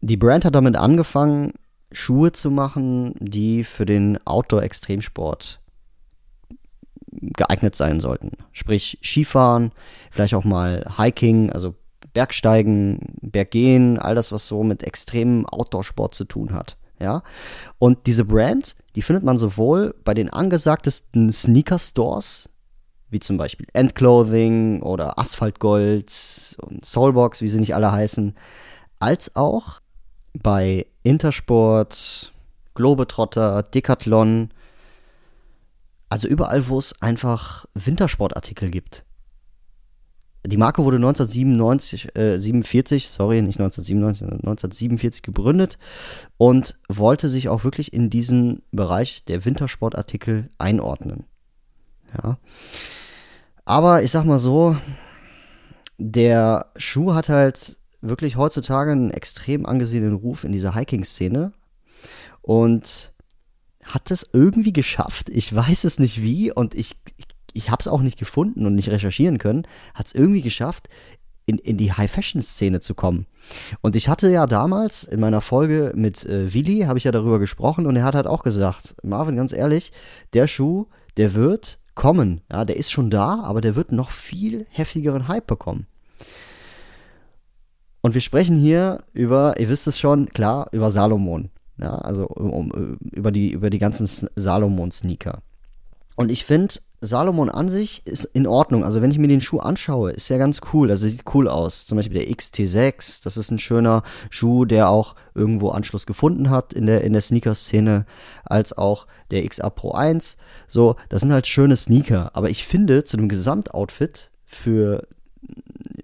Die 0.00 0.16
Brand 0.16 0.44
hat 0.44 0.54
damit 0.54 0.76
angefangen, 0.76 1.52
Schuhe 1.94 2.32
zu 2.32 2.50
machen, 2.50 3.14
die 3.20 3.64
für 3.64 3.86
den 3.86 4.18
Outdoor-Extremsport 4.26 5.60
geeignet 7.10 7.76
sein 7.76 8.00
sollten. 8.00 8.32
Sprich 8.52 8.98
Skifahren, 9.02 9.72
vielleicht 10.10 10.34
auch 10.34 10.44
mal 10.44 10.84
Hiking, 10.98 11.50
also 11.50 11.74
Bergsteigen, 12.12 12.98
Berggehen, 13.22 13.98
all 13.98 14.14
das, 14.14 14.32
was 14.32 14.46
so 14.46 14.62
mit 14.62 14.82
extremem 14.82 15.46
Outdoor-Sport 15.46 16.14
zu 16.14 16.24
tun 16.24 16.52
hat. 16.52 16.76
Ja? 16.98 17.22
Und 17.78 18.06
diese 18.06 18.24
Brand, 18.24 18.76
die 18.94 19.02
findet 19.02 19.24
man 19.24 19.38
sowohl 19.38 19.94
bei 20.04 20.14
den 20.14 20.30
angesagtesten 20.30 21.32
Sneaker-Stores, 21.32 22.50
wie 23.10 23.20
zum 23.20 23.36
Beispiel 23.36 23.66
Endclothing 23.72 24.82
oder 24.82 25.18
Asphaltgold 25.18 26.56
und 26.58 26.84
Soulbox, 26.84 27.42
wie 27.42 27.48
sie 27.48 27.60
nicht 27.60 27.74
alle 27.74 27.92
heißen, 27.92 28.34
als 28.98 29.36
auch 29.36 29.80
bei 30.34 30.86
Intersport, 31.02 32.32
Globetrotter, 32.74 33.62
Decathlon, 33.62 34.50
also 36.08 36.28
überall, 36.28 36.68
wo 36.68 36.78
es 36.78 37.00
einfach 37.00 37.66
Wintersportartikel 37.74 38.70
gibt. 38.70 39.04
Die 40.46 40.58
Marke 40.58 40.84
wurde 40.84 40.96
1997, 40.96 42.16
äh, 42.16 42.38
47, 42.38 43.08
sorry, 43.08 43.40
nicht 43.40 43.58
1997, 43.58 44.20
sondern 44.20 44.40
1947 44.40 45.22
gegründet 45.22 45.78
und 46.36 46.76
wollte 46.88 47.30
sich 47.30 47.48
auch 47.48 47.64
wirklich 47.64 47.94
in 47.94 48.10
diesen 48.10 48.62
Bereich 48.70 49.24
der 49.24 49.46
Wintersportartikel 49.46 50.50
einordnen. 50.58 51.24
Ja. 52.22 52.38
Aber 53.64 54.02
ich 54.02 54.10
sag 54.10 54.24
mal 54.24 54.38
so, 54.38 54.76
der 55.96 56.66
Schuh 56.76 57.14
hat 57.14 57.30
halt 57.30 57.78
wirklich 58.08 58.36
heutzutage 58.36 58.92
einen 58.92 59.10
extrem 59.10 59.66
angesehenen 59.66 60.14
Ruf 60.14 60.44
in 60.44 60.52
dieser 60.52 60.74
Hiking-Szene. 60.74 61.52
Und 62.42 63.12
hat 63.84 64.10
es 64.10 64.26
irgendwie 64.32 64.72
geschafft. 64.72 65.28
Ich 65.28 65.54
weiß 65.54 65.84
es 65.84 65.98
nicht 65.98 66.22
wie 66.22 66.50
und 66.50 66.74
ich, 66.74 66.96
ich, 67.16 67.26
ich 67.52 67.70
habe 67.70 67.80
es 67.80 67.88
auch 67.88 68.00
nicht 68.00 68.18
gefunden 68.18 68.66
und 68.66 68.74
nicht 68.74 68.90
recherchieren 68.90 69.38
können. 69.38 69.66
Hat 69.94 70.06
es 70.06 70.14
irgendwie 70.14 70.42
geschafft, 70.42 70.88
in, 71.46 71.58
in 71.58 71.76
die 71.76 71.92
High-Fashion-Szene 71.92 72.80
zu 72.80 72.94
kommen. 72.94 73.26
Und 73.82 73.96
ich 73.96 74.08
hatte 74.08 74.30
ja 74.30 74.46
damals 74.46 75.04
in 75.04 75.20
meiner 75.20 75.42
Folge 75.42 75.92
mit 75.94 76.24
äh, 76.24 76.52
Willi, 76.54 76.80
habe 76.80 76.98
ich 76.98 77.04
ja 77.04 77.12
darüber 77.12 77.38
gesprochen 77.38 77.86
und 77.86 77.96
er 77.96 78.04
hat 78.04 78.14
halt 78.14 78.26
auch 78.26 78.42
gesagt, 78.42 78.94
Marvin, 79.02 79.36
ganz 79.36 79.52
ehrlich, 79.52 79.92
der 80.32 80.46
Schuh, 80.46 80.86
der 81.16 81.34
wird 81.34 81.80
kommen. 81.94 82.40
Ja, 82.50 82.64
der 82.64 82.76
ist 82.76 82.90
schon 82.90 83.10
da, 83.10 83.42
aber 83.42 83.60
der 83.60 83.76
wird 83.76 83.92
noch 83.92 84.10
viel 84.10 84.66
heftigeren 84.70 85.28
Hype 85.28 85.46
bekommen. 85.46 85.86
Und 88.04 88.12
wir 88.12 88.20
sprechen 88.20 88.58
hier 88.58 88.98
über, 89.14 89.58
ihr 89.58 89.70
wisst 89.70 89.86
es 89.86 89.98
schon, 89.98 90.28
klar, 90.28 90.68
über 90.72 90.90
Salomon. 90.90 91.48
Ja, 91.78 91.94
also 91.94 92.26
um, 92.26 92.98
über, 93.00 93.32
die, 93.32 93.50
über 93.50 93.70
die 93.70 93.78
ganzen 93.78 94.28
Salomon-Sneaker. 94.36 95.38
Und 96.14 96.30
ich 96.30 96.44
finde, 96.44 96.74
Salomon 97.00 97.48
an 97.48 97.70
sich 97.70 98.06
ist 98.06 98.26
in 98.26 98.46
Ordnung. 98.46 98.84
Also 98.84 99.00
wenn 99.00 99.10
ich 99.10 99.16
mir 99.16 99.28
den 99.28 99.40
Schuh 99.40 99.58
anschaue, 99.58 100.10
ist 100.10 100.28
ja 100.28 100.36
ganz 100.36 100.60
cool. 100.74 100.90
Also 100.90 101.08
sieht 101.08 101.24
cool 101.32 101.48
aus. 101.48 101.86
Zum 101.86 101.96
Beispiel 101.96 102.18
der 102.18 102.28
XT6, 102.28 103.24
das 103.24 103.38
ist 103.38 103.50
ein 103.50 103.58
schöner 103.58 104.02
Schuh, 104.28 104.66
der 104.66 104.90
auch 104.90 105.14
irgendwo 105.34 105.70
Anschluss 105.70 106.04
gefunden 106.04 106.50
hat 106.50 106.74
in 106.74 106.84
der, 106.84 107.04
in 107.04 107.14
der 107.14 107.22
Sneaker-Szene, 107.22 108.04
als 108.44 108.76
auch 108.76 109.06
der 109.30 109.48
XA 109.48 109.70
Pro 109.70 109.92
1. 109.92 110.36
So, 110.68 110.96
das 111.08 111.22
sind 111.22 111.32
halt 111.32 111.46
schöne 111.46 111.78
Sneaker. 111.78 112.32
Aber 112.34 112.50
ich 112.50 112.66
finde, 112.66 113.04
zu 113.04 113.16
dem 113.16 113.30
Gesamtoutfit 113.30 114.30
für, 114.44 115.06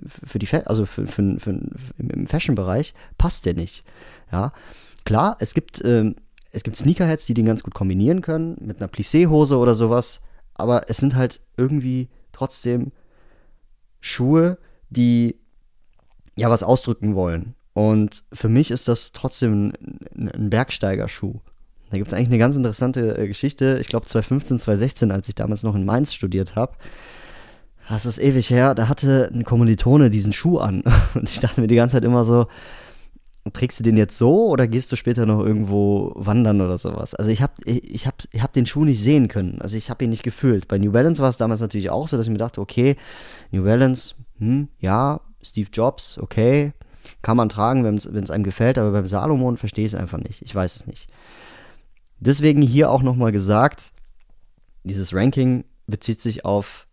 für 0.07 0.39
die, 0.39 0.49
also 0.67 0.87
für, 0.87 1.07
für, 1.07 1.39
für, 1.39 1.61
im 1.99 2.27
Fashion-Bereich 2.27 2.95
passt 3.19 3.47
der 3.47 3.55
nicht. 3.55 3.85
Ja, 4.33 4.53
Klar, 5.05 5.37
es 5.41 5.55
gibt, 5.55 5.83
ähm, 5.85 6.17
es 6.53 6.63
gibt 6.63 6.77
Sneakerheads, 6.77 7.27
die 7.27 7.35
den 7.35 7.47
ganz 7.47 7.63
gut 7.63 7.75
kombinieren 7.75 8.21
können, 8.23 8.57
mit 8.61 8.81
einer 8.81 8.89
Plissé-Hose 8.89 9.57
oder 9.57 9.75
sowas, 9.75 10.21
aber 10.55 10.83
es 10.89 10.99
sind 10.99 11.15
halt 11.15 11.41
irgendwie 11.57 12.09
trotzdem 12.33 12.93
Schuhe, 14.01 14.59
die 14.91 15.37
ja 16.37 16.51
was 16.51 16.63
ausdrücken 16.63 17.15
wollen. 17.15 17.55
Und 17.73 18.25
für 18.33 18.49
mich 18.49 18.71
ist 18.71 18.89
das 18.89 19.13
trotzdem 19.13 19.73
ein, 20.15 20.29
ein 20.29 20.51
Bergsteigerschuh. 20.51 21.41
Da 21.91 21.97
gibt 21.97 22.09
es 22.09 22.15
eigentlich 22.15 22.29
eine 22.29 22.39
ganz 22.39 22.57
interessante 22.57 23.17
äh, 23.17 23.27
Geschichte. 23.27 23.79
Ich 23.81 23.89
glaube 23.89 24.07
2015, 24.07 24.59
2016, 24.59 25.11
als 25.11 25.29
ich 25.29 25.35
damals 25.35 25.63
noch 25.63 25.75
in 25.75 25.85
Mainz 25.85 26.13
studiert 26.13 26.57
habe. 26.57 26.77
Das 27.89 28.07
ist 28.07 28.19
ewig 28.19 28.51
her. 28.51 28.75
Da 28.75 28.89
hatte 28.89 29.31
ein 29.33 29.45
Kommilitone 29.45 30.11
diesen 30.11 30.33
Schuh 30.33 30.59
an. 30.59 30.83
Und 31.15 31.29
ich 31.29 31.41
dachte 31.41 31.61
mir 31.61 31.67
die 31.67 31.75
ganze 31.75 31.97
Zeit 31.97 32.05
immer 32.05 32.25
so, 32.25 32.47
trägst 33.53 33.81
du 33.81 33.85
den 33.85 33.97
jetzt 33.97 34.19
so 34.19 34.49
oder 34.49 34.69
gehst 34.69 34.93
du 34.93 34.97
später 34.97 35.27
noch 35.27 35.41
irgendwo 35.41 36.13
wandern 36.15 36.61
oder 36.61 36.79
sowas? 36.79 37.15
Also 37.15 37.31
ich 37.31 37.43
habe 37.43 37.55
ich 37.65 38.07
hab, 38.07 38.15
ich 38.31 38.43
hab 38.43 38.53
den 38.53 38.67
Schuh 38.67 38.85
nicht 38.85 39.03
sehen 39.03 39.29
können. 39.29 39.61
Also 39.61 39.77
ich 39.77 39.91
habe 39.91 40.05
ihn 40.05 40.11
nicht 40.11 40.23
gefühlt. 40.23 40.69
Bei 40.69 40.79
New 40.79 40.93
Balance 40.93 41.23
war 41.23 41.31
es 41.31 41.37
damals 41.37 41.61
natürlich 41.61 41.91
auch 41.91 42.07
so, 42.07 42.17
dass 42.17 42.27
ich 42.27 42.33
mir 42.33 42.39
dachte, 42.39 42.61
okay, 42.61 42.97
New 43.51 43.65
Balance, 43.65 44.15
hm, 44.39 44.69
ja, 44.79 45.21
Steve 45.43 45.71
Jobs, 45.73 46.19
okay, 46.19 46.73
kann 47.23 47.37
man 47.37 47.49
tragen, 47.49 47.85
wenn 47.85 47.97
es 47.97 48.31
einem 48.31 48.45
gefällt, 48.45 48.79
aber 48.79 48.93
beim 48.93 49.07
Salomon 49.07 49.57
verstehe 49.57 49.87
ich 49.87 49.95
es 49.95 49.99
einfach 49.99 50.19
nicht. 50.19 50.43
Ich 50.43 50.55
weiß 50.55 50.77
es 50.77 50.87
nicht. 50.87 51.11
Deswegen 52.19 52.61
hier 52.61 52.91
auch 52.91 53.03
nochmal 53.03 53.33
gesagt, 53.33 53.93
dieses 54.85 55.15
Ranking 55.15 55.65
bezieht 55.87 56.21
sich 56.21 56.45
auf 56.45 56.87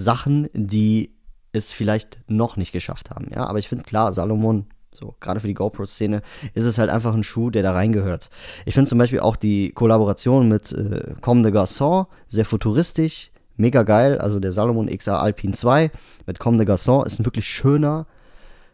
Sachen, 0.00 0.48
die 0.52 1.14
es 1.52 1.72
vielleicht 1.72 2.18
noch 2.28 2.56
nicht 2.56 2.72
geschafft 2.72 3.10
haben. 3.10 3.30
Ja, 3.34 3.46
aber 3.46 3.58
ich 3.58 3.68
finde 3.68 3.84
klar, 3.84 4.12
Salomon 4.12 4.66
so, 4.92 5.14
gerade 5.20 5.40
für 5.40 5.46
die 5.46 5.54
GoPro-Szene 5.54 6.20
ist 6.52 6.64
es 6.64 6.76
halt 6.76 6.90
einfach 6.90 7.14
ein 7.14 7.22
Schuh, 7.22 7.50
der 7.50 7.62
da 7.62 7.72
reingehört. 7.72 8.28
Ich 8.66 8.74
finde 8.74 8.88
zum 8.88 8.98
Beispiel 8.98 9.20
auch 9.20 9.36
die 9.36 9.70
Kollaboration 9.70 10.48
mit 10.48 10.72
äh, 10.72 11.14
Comme 11.20 11.42
de 11.42 11.52
Garçon 11.52 12.06
sehr 12.28 12.44
futuristisch, 12.44 13.30
mega 13.56 13.82
geil. 13.82 14.18
Also 14.18 14.40
der 14.40 14.52
Salomon 14.52 14.88
XR 14.88 15.20
Alpine 15.20 15.54
2 15.54 15.90
mit 16.26 16.38
Comme 16.38 16.58
de 16.58 16.66
Garçon 16.66 17.06
ist 17.06 17.18
ein 17.18 17.24
wirklich 17.24 17.46
schöner 17.46 18.06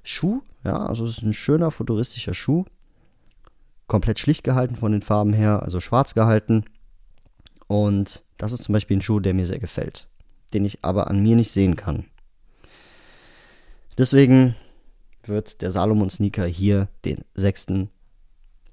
Schuh. 0.03 0.43
Ja, 0.65 0.87
also 0.87 1.05
es 1.05 1.19
ist 1.19 1.23
ein 1.23 1.35
schöner 1.35 1.71
futuristischer 1.71 2.35
Schuh. 2.35 2.65
komplett 3.87 4.19
schlicht 4.19 4.43
gehalten 4.43 4.75
von 4.77 4.93
den 4.93 5.03
Farben 5.03 5.33
her, 5.33 5.63
also 5.63 5.81
schwarz 5.81 6.15
gehalten. 6.15 6.65
Und 7.69 8.25
das 8.37 8.53
ist 8.53 8.65
zum 8.65 8.73
Beispiel 8.73 8.97
ein 8.97 9.03
Schuh, 9.03 9.21
der 9.21 9.35
mir 9.35 9.47
sehr 9.47 9.59
gefällt, 9.59 10.09
den 10.55 10.65
ich 10.65 10.79
aber 10.83 11.09
an 11.09 11.23
mir 11.23 11.37
nicht 11.37 11.51
sehen 11.51 11.77
kann. 11.77 12.05
Deswegen 13.99 14.55
wird 15.25 15.63
der 15.63 15.73
Salomon 15.73 16.11
Sneaker 16.11 16.47
hier 16.47 16.89
den 17.05 17.25
sechsten 17.35 17.91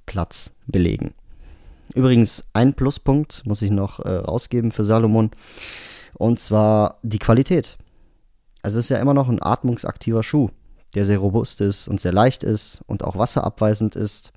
Platz 0.06 0.52
belegen. 0.68 1.14
Übrigens, 1.94 2.44
ein 2.54 2.74
Pluspunkt 2.74 3.46
muss 3.46 3.62
ich 3.62 3.72
noch 3.72 4.00
äh, 4.00 4.10
rausgeben 4.10 4.72
für 4.72 4.86
Salomon. 4.86 5.32
Und 6.14 6.40
zwar 6.40 7.00
die 7.04 7.20
Qualität. 7.20 7.78
Also 8.62 8.80
es 8.80 8.86
ist 8.86 8.90
ja 8.90 9.00
immer 9.00 9.14
noch 9.14 9.30
ein 9.30 9.42
atmungsaktiver 9.42 10.24
Schuh, 10.24 10.50
der 10.96 11.06
sehr 11.06 11.18
robust 11.18 11.62
ist 11.62 11.88
und 11.88 12.00
sehr 12.00 12.14
leicht 12.14 12.44
ist 12.44 12.82
und 12.88 13.04
auch 13.04 13.18
wasserabweisend 13.18 13.96
ist. 13.96 14.32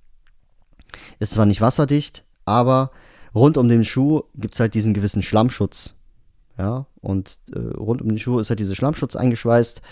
Ist 1.18 1.32
zwar 1.32 1.46
nicht 1.46 1.60
wasserdicht, 1.60 2.24
aber 2.44 2.90
rund 3.34 3.56
um 3.56 3.68
den 3.68 3.84
Schuh 3.84 4.22
gibt 4.34 4.54
es 4.54 4.60
halt 4.60 4.74
diesen 4.74 4.94
gewissen 4.94 5.22
Schlammschutz. 5.22 5.94
Ja, 6.58 6.86
und 7.00 7.38
äh, 7.52 7.58
rund 7.58 8.00
um 8.00 8.08
den 8.08 8.18
Schuh 8.18 8.38
ist 8.38 8.48
halt 8.48 8.60
dieser 8.60 8.75
Schlammschutz 8.75 9.14
eingeschweißt 9.14 9.82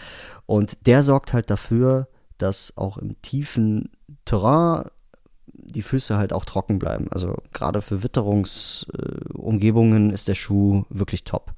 und 0.47 0.87
der 0.87 1.03
sorgt 1.03 1.35
halt 1.35 1.51
dafür, 1.51 2.09
dass 2.39 2.73
auch 2.77 2.99
im 2.99 3.21
tiefen 3.21 3.91
Terrain 4.25 4.87
die 5.47 5.83
Füße 5.83 6.17
halt 6.17 6.33
auch 6.33 6.45
trocken 6.45 6.79
bleiben. 6.79 7.09
Also 7.11 7.37
gerade 7.53 7.83
für 7.83 8.03
Witterungsumgebungen 8.03 10.11
äh, 10.11 10.15
ist 10.15 10.29
der 10.29 10.35
Schuh 10.35 10.85
wirklich 10.89 11.25
top. 11.25 11.53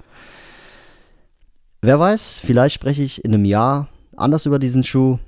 Wer 1.83 2.01
weiß, 2.01 2.41
vielleicht 2.41 2.75
spreche 2.75 3.03
ich 3.03 3.25
in 3.25 3.33
einem 3.33 3.45
Jahr 3.45 3.89
anders 4.17 4.47
über 4.47 4.59
diesen 4.59 4.83
Schuh, 4.83 5.19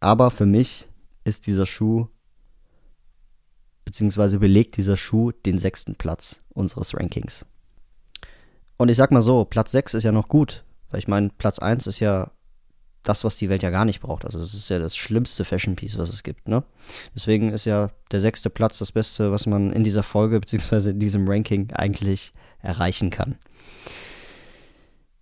aber 0.00 0.30
für 0.30 0.46
mich 0.46 0.88
ist 1.24 1.46
dieser 1.46 1.66
Schuh, 1.66 2.06
beziehungsweise 3.84 4.38
belegt 4.38 4.76
dieser 4.76 4.96
Schuh 4.96 5.32
den 5.32 5.58
sechsten 5.58 5.96
Platz 5.96 6.40
unseres 6.54 6.94
Rankings. 6.94 7.46
Und 8.78 8.88
ich 8.88 8.96
sag 8.96 9.10
mal 9.10 9.22
so, 9.22 9.44
Platz 9.44 9.72
6 9.72 9.94
ist 9.94 10.04
ja 10.04 10.12
noch 10.12 10.28
gut, 10.28 10.64
weil 10.90 11.00
ich 11.00 11.08
meine, 11.08 11.30
Platz 11.36 11.58
1 11.58 11.86
ist 11.86 12.00
ja 12.00 12.30
das, 13.02 13.24
was 13.24 13.36
die 13.36 13.48
Welt 13.48 13.62
ja 13.62 13.70
gar 13.70 13.84
nicht 13.84 14.00
braucht. 14.00 14.24
Also 14.24 14.38
das 14.38 14.54
ist 14.54 14.68
ja 14.68 14.78
das 14.78 14.96
schlimmste 14.96 15.44
Fashion 15.44 15.76
Piece, 15.76 15.98
was 15.98 16.08
es 16.10 16.22
gibt. 16.22 16.48
Ne? 16.48 16.62
Deswegen 17.14 17.52
ist 17.52 17.64
ja 17.64 17.90
der 18.12 18.20
sechste 18.20 18.50
Platz 18.50 18.78
das 18.78 18.92
Beste, 18.92 19.32
was 19.32 19.46
man 19.46 19.72
in 19.72 19.84
dieser 19.84 20.02
Folge 20.02 20.40
beziehungsweise 20.40 20.92
in 20.92 21.00
diesem 21.00 21.28
Ranking 21.28 21.70
eigentlich 21.72 22.32
erreichen 22.60 23.10
kann. 23.10 23.36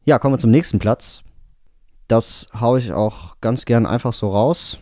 Ja, 0.04 0.18
kommen 0.18 0.34
wir 0.34 0.38
zum 0.38 0.50
nächsten 0.50 0.78
Platz. 0.78 1.22
Das 2.08 2.46
haue 2.58 2.78
ich 2.78 2.92
auch 2.92 3.40
ganz 3.40 3.64
gern 3.64 3.86
einfach 3.86 4.12
so 4.12 4.30
raus. 4.30 4.78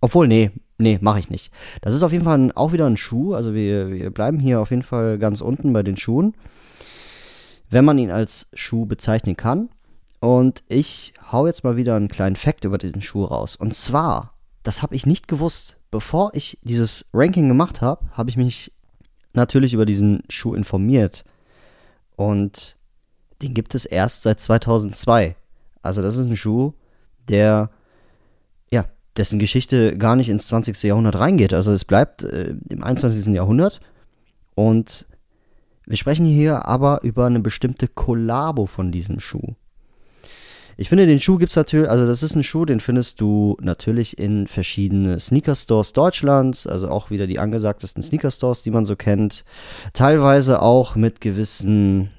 Obwohl, 0.00 0.26
nee, 0.26 0.50
nee, 0.78 0.98
mache 1.00 1.20
ich 1.20 1.30
nicht. 1.30 1.52
Das 1.80 1.94
ist 1.94 2.02
auf 2.02 2.12
jeden 2.12 2.24
Fall 2.24 2.50
auch 2.54 2.72
wieder 2.72 2.86
ein 2.86 2.96
Schuh. 2.96 3.34
Also 3.34 3.54
wir, 3.54 3.90
wir 3.90 4.10
bleiben 4.10 4.40
hier 4.40 4.60
auf 4.60 4.70
jeden 4.70 4.82
Fall 4.82 5.18
ganz 5.18 5.40
unten 5.40 5.72
bei 5.72 5.82
den 5.82 5.96
Schuhen. 5.96 6.34
Wenn 7.72 7.86
man 7.86 7.96
ihn 7.96 8.10
als 8.10 8.48
Schuh 8.52 8.84
bezeichnen 8.84 9.34
kann. 9.34 9.70
Und 10.20 10.62
ich 10.68 11.14
hau 11.32 11.46
jetzt 11.46 11.64
mal 11.64 11.76
wieder 11.76 11.96
einen 11.96 12.08
kleinen 12.08 12.36
Fact 12.36 12.64
über 12.64 12.76
diesen 12.76 13.00
Schuh 13.00 13.24
raus. 13.24 13.56
Und 13.56 13.74
zwar, 13.74 14.34
das 14.62 14.82
habe 14.82 14.94
ich 14.94 15.06
nicht 15.06 15.26
gewusst. 15.26 15.78
Bevor 15.90 16.32
ich 16.34 16.58
dieses 16.62 17.06
Ranking 17.14 17.48
gemacht 17.48 17.80
habe, 17.80 18.04
habe 18.12 18.28
ich 18.28 18.36
mich 18.36 18.72
natürlich 19.32 19.72
über 19.72 19.86
diesen 19.86 20.22
Schuh 20.28 20.54
informiert. 20.54 21.24
Und 22.14 22.76
den 23.40 23.54
gibt 23.54 23.74
es 23.74 23.86
erst 23.86 24.22
seit 24.22 24.38
2002. 24.38 25.34
Also 25.80 26.02
das 26.02 26.18
ist 26.18 26.26
ein 26.26 26.36
Schuh, 26.36 26.74
der, 27.28 27.70
ja, 28.70 28.84
dessen 29.16 29.38
Geschichte 29.38 29.96
gar 29.96 30.14
nicht 30.14 30.28
ins 30.28 30.46
20. 30.46 30.80
Jahrhundert 30.82 31.16
reingeht. 31.16 31.54
Also 31.54 31.72
es 31.72 31.86
bleibt 31.86 32.22
äh, 32.22 32.54
im 32.68 32.84
21. 32.84 33.34
Jahrhundert. 33.34 33.80
Und 34.54 35.06
wir 35.92 35.98
sprechen 35.98 36.24
hier 36.24 36.64
aber 36.64 37.02
über 37.02 37.26
eine 37.26 37.40
bestimmte 37.40 37.86
Kollabo 37.86 38.64
von 38.64 38.92
diesem 38.92 39.20
Schuh. 39.20 39.52
Ich 40.78 40.88
finde, 40.88 41.04
den 41.04 41.20
Schuh 41.20 41.36
gibt 41.36 41.50
es 41.50 41.56
natürlich, 41.56 41.90
also 41.90 42.06
das 42.06 42.22
ist 42.22 42.34
ein 42.34 42.42
Schuh, 42.42 42.64
den 42.64 42.80
findest 42.80 43.20
du 43.20 43.58
natürlich 43.60 44.18
in 44.18 44.46
verschiedene 44.46 45.20
Sneaker-Stores 45.20 45.92
Deutschlands, 45.92 46.66
also 46.66 46.88
auch 46.88 47.10
wieder 47.10 47.26
die 47.26 47.38
angesagtesten 47.38 48.02
Sneaker-Stores, 48.02 48.62
die 48.62 48.70
man 48.70 48.86
so 48.86 48.96
kennt. 48.96 49.44
Teilweise 49.92 50.62
auch 50.62 50.96
mit 50.96 51.20
gewissen 51.20 52.10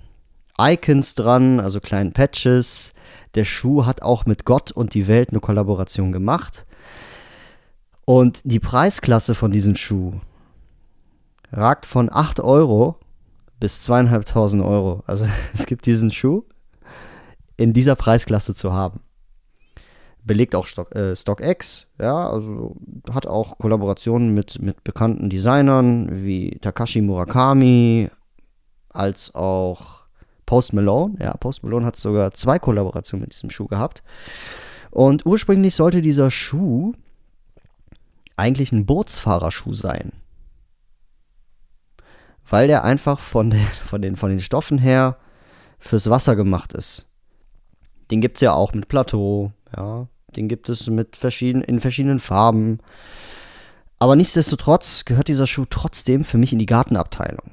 Icons 0.61 1.15
dran, 1.15 1.59
also 1.59 1.79
kleinen 1.79 2.13
Patches. 2.13 2.93
Der 3.33 3.43
Schuh 3.43 3.87
hat 3.87 4.03
auch 4.03 4.27
mit 4.27 4.45
Gott 4.45 4.71
und 4.71 4.93
die 4.93 5.07
Welt 5.07 5.31
eine 5.31 5.39
Kollaboration 5.39 6.11
gemacht. 6.11 6.67
Und 8.05 8.39
die 8.43 8.59
Preisklasse 8.59 9.33
von 9.33 9.49
diesem 9.49 9.75
Schuh 9.75 10.13
ragt 11.51 11.87
von 11.87 12.13
8 12.13 12.39
Euro 12.39 12.99
bis 13.63 13.89
2.500 13.89 14.61
Euro. 14.61 15.03
Also 15.07 15.25
es 15.53 15.65
gibt 15.65 15.85
diesen 15.85 16.11
Schuh 16.11 16.43
in 17.55 17.71
dieser 17.71 17.95
Preisklasse 17.95 18.53
zu 18.53 18.73
haben. 18.73 18.99
Belegt 20.21 20.53
auch 20.53 20.65
Stock, 20.65 20.93
äh, 20.93 21.15
StockX, 21.15 21.87
ja, 21.97 22.29
also 22.29 22.75
hat 23.09 23.25
auch 23.25 23.57
Kollaborationen 23.59 24.33
mit, 24.33 24.61
mit 24.61 24.83
bekannten 24.83 25.29
Designern 25.29 26.25
wie 26.25 26.59
Takashi 26.61 26.99
Murakami, 26.99 28.09
als 28.89 29.33
auch 29.33 30.01
Post 30.45 30.73
Malone. 30.73 31.15
Ja, 31.21 31.37
Post 31.37 31.63
Malone 31.63 31.85
hat 31.85 31.95
sogar 31.95 32.31
zwei 32.31 32.59
Kollaborationen 32.59 33.21
mit 33.21 33.33
diesem 33.33 33.49
Schuh 33.49 33.67
gehabt. 33.67 34.03
Und 34.91 35.25
ursprünglich 35.25 35.73
sollte 35.73 36.01
dieser 36.01 36.31
Schuh 36.31 36.91
eigentlich 38.35 38.73
ein 38.73 38.85
Bootsfahrerschuh 38.85 39.71
sein. 39.71 40.11
Weil 42.49 42.67
der 42.67 42.83
einfach 42.83 43.19
von 43.19 43.49
den, 43.49 43.65
von 43.65 44.01
den, 44.01 44.15
von 44.15 44.29
den 44.29 44.39
Stoffen 44.39 44.77
her 44.77 45.17
fürs 45.79 46.09
Wasser 46.09 46.35
gemacht 46.35 46.73
ist. 46.73 47.05
Den 48.11 48.21
gibt 48.21 48.37
es 48.37 48.41
ja 48.41 48.53
auch 48.53 48.73
mit 48.73 48.87
Plateau, 48.87 49.51
ja. 49.75 50.07
Den 50.35 50.47
gibt 50.47 50.67
es 50.69 50.87
mit 50.87 51.15
verschieden, 51.15 51.61
in 51.61 51.79
verschiedenen 51.79 52.19
Farben. 52.19 52.79
Aber 53.99 54.15
nichtsdestotrotz 54.15 55.05
gehört 55.05 55.27
dieser 55.27 55.47
Schuh 55.47 55.65
trotzdem 55.69 56.23
für 56.23 56.37
mich 56.37 56.51
in 56.51 56.59
die 56.59 56.65
Gartenabteilung. 56.65 57.51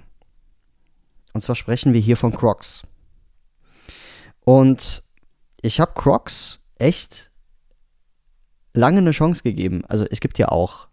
Und 1.33 1.43
zwar 1.43 1.55
sprechen 1.55 1.93
wir 1.93 2.01
hier 2.01 2.17
von 2.17 2.35
Crocs. 2.35 2.83
Und 4.41 5.05
ich 5.63 5.79
habe 5.79 5.93
Crocs 5.95 6.61
echt 6.79 7.31
lange 8.73 8.99
eine 8.99 9.13
Chance 9.13 9.43
gegeben. 9.43 9.85
Also 9.87 10.05
es 10.11 10.21
gibt 10.21 10.39
ja 10.39 10.49
auch, 10.49 10.89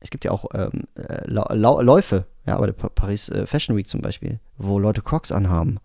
es 0.00 0.10
gibt 0.10 0.24
ja 0.24 0.30
auch 0.30 0.46
ähm, 0.54 0.84
äh, 0.94 1.28
Läufe, 1.28 2.26
ja, 2.46 2.56
aber 2.56 2.66
der 2.66 2.72
Paris 2.72 3.28
äh, 3.28 3.46
Fashion 3.46 3.76
Week 3.76 3.88
zum 3.88 4.00
Beispiel, 4.00 4.40
wo 4.56 4.78
Leute 4.78 5.02
Crocs 5.02 5.30
anhaben. 5.30 5.78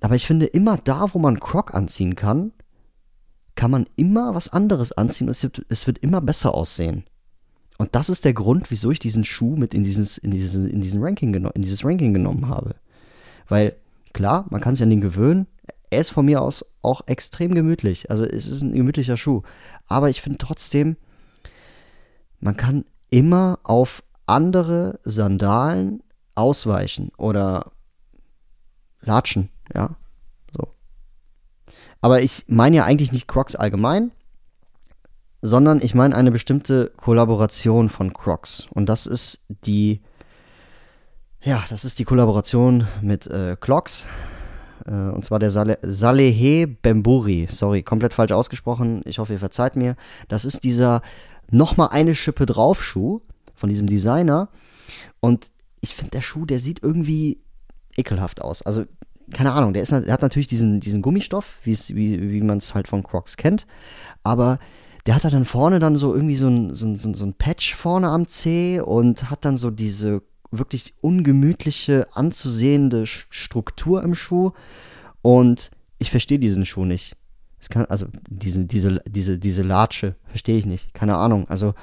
Aber 0.00 0.14
ich 0.14 0.26
finde, 0.26 0.46
immer 0.46 0.76
da, 0.76 1.06
wo 1.14 1.18
man 1.18 1.40
Croc 1.40 1.74
anziehen 1.74 2.14
kann, 2.14 2.52
kann 3.54 3.70
man 3.70 3.86
immer 3.96 4.34
was 4.34 4.50
anderes 4.50 4.92
anziehen 4.92 5.28
und 5.28 5.30
es 5.30 5.42
wird, 5.42 5.64
es 5.70 5.86
wird 5.86 5.98
immer 5.98 6.20
besser 6.20 6.54
aussehen. 6.54 7.04
Und 7.78 7.94
das 7.94 8.08
ist 8.08 8.24
der 8.24 8.34
Grund, 8.34 8.70
wieso 8.70 8.90
ich 8.90 8.98
diesen 8.98 9.24
Schuh 9.24 9.56
mit 9.56 9.74
in 9.74 9.84
dieses, 9.84 10.18
in 10.18 10.30
dieses, 10.30 10.54
in 10.54 10.80
diesen 10.80 11.02
Ranking 11.02 11.34
in 11.34 11.62
dieses 11.62 11.84
Ranking 11.84 12.12
genommen 12.12 12.48
habe. 12.48 12.76
Weil, 13.48 13.76
klar, 14.12 14.46
man 14.50 14.60
kann 14.60 14.74
sich 14.74 14.82
an 14.82 14.90
den 14.90 15.00
gewöhnen. 15.00 15.46
Er 15.90 16.00
ist 16.00 16.10
von 16.10 16.26
mir 16.26 16.42
aus 16.42 16.64
auch 16.82 17.06
extrem 17.06 17.54
gemütlich. 17.54 18.10
Also 18.10 18.24
es 18.24 18.48
ist 18.48 18.62
ein 18.62 18.72
gemütlicher 18.72 19.16
Schuh. 19.16 19.42
Aber 19.86 20.10
ich 20.10 20.20
finde 20.20 20.38
trotzdem, 20.38 20.96
man 22.40 22.56
kann 22.56 22.84
immer 23.10 23.58
auf 23.62 24.02
andere 24.26 24.98
Sandalen 25.04 26.02
ausweichen 26.34 27.12
oder 27.16 27.72
latschen. 29.00 29.50
Ja, 29.74 29.96
so. 30.56 30.68
Aber 32.00 32.22
ich 32.22 32.44
meine 32.46 32.76
ja 32.76 32.84
eigentlich 32.84 33.12
nicht 33.12 33.28
Crocs 33.28 33.56
allgemein, 33.56 34.10
sondern 35.42 35.80
ich 35.80 35.94
meine 35.94 36.16
eine 36.16 36.30
bestimmte 36.30 36.92
Kollaboration 36.96 37.88
von 37.88 38.12
Crocs. 38.12 38.66
Und 38.70 38.88
das 38.88 39.06
ist 39.06 39.40
die, 39.48 40.02
ja, 41.40 41.62
das 41.70 41.84
ist 41.84 41.98
die 41.98 42.04
Kollaboration 42.04 42.86
mit 43.00 43.26
äh, 43.26 43.56
Clocks. 43.58 44.06
Äh, 44.86 44.90
und 44.90 45.24
zwar 45.24 45.38
der 45.38 45.50
Sale 45.50 45.78
Salehe 45.82 46.66
Bemburi. 46.66 47.46
Sorry, 47.50 47.82
komplett 47.82 48.12
falsch 48.12 48.32
ausgesprochen. 48.32 49.02
Ich 49.04 49.18
hoffe, 49.18 49.34
ihr 49.34 49.38
verzeiht 49.38 49.76
mir. 49.76 49.96
Das 50.28 50.44
ist 50.44 50.64
dieser 50.64 51.02
nochmal 51.50 51.88
eine 51.90 52.14
Schippe 52.14 52.46
drauf 52.46 52.82
Schuh 52.82 53.20
von 53.54 53.68
diesem 53.68 53.86
Designer. 53.86 54.48
Und 55.20 55.50
ich 55.80 55.94
finde, 55.94 56.12
der 56.12 56.20
Schuh, 56.20 56.46
der 56.46 56.60
sieht 56.60 56.82
irgendwie 56.82 57.38
ekelhaft 57.96 58.42
aus. 58.42 58.62
Also 58.62 58.84
keine 59.32 59.52
Ahnung, 59.52 59.72
der, 59.72 59.82
ist, 59.82 59.92
der 59.92 60.12
hat 60.12 60.22
natürlich 60.22 60.46
diesen, 60.46 60.80
diesen 60.80 61.02
Gummistoff, 61.02 61.58
wie, 61.64 61.76
wie 61.94 62.40
man 62.42 62.58
es 62.58 62.74
halt 62.74 62.88
von 62.88 63.02
Crocs 63.02 63.36
kennt, 63.36 63.66
aber 64.22 64.58
der 65.06 65.14
hat 65.14 65.24
da 65.24 65.30
dann 65.30 65.44
vorne 65.44 65.78
dann 65.78 65.96
so 65.96 66.14
irgendwie 66.14 66.36
so 66.36 66.48
ein, 66.48 66.74
so, 66.74 66.86
ein, 66.86 66.96
so 66.96 67.24
ein 67.24 67.34
Patch 67.34 67.74
vorne 67.74 68.08
am 68.08 68.28
C 68.28 68.80
und 68.80 69.30
hat 69.30 69.44
dann 69.44 69.56
so 69.56 69.70
diese 69.70 70.22
wirklich 70.50 70.94
ungemütliche, 71.00 72.06
anzusehende 72.12 73.06
Struktur 73.06 74.02
im 74.02 74.14
Schuh 74.14 74.52
und 75.22 75.70
ich 75.98 76.10
verstehe 76.10 76.38
diesen 76.38 76.66
Schuh 76.66 76.84
nicht. 76.84 77.15
Es 77.66 77.70
kann, 77.70 77.84
also 77.86 78.06
diese, 78.28 78.64
diese, 78.64 79.02
diese, 79.08 79.40
diese 79.40 79.64
Latsche, 79.64 80.14
verstehe 80.28 80.56
ich 80.56 80.66
nicht, 80.66 80.94
keine 80.94 81.16
Ahnung. 81.16 81.48
Also 81.48 81.74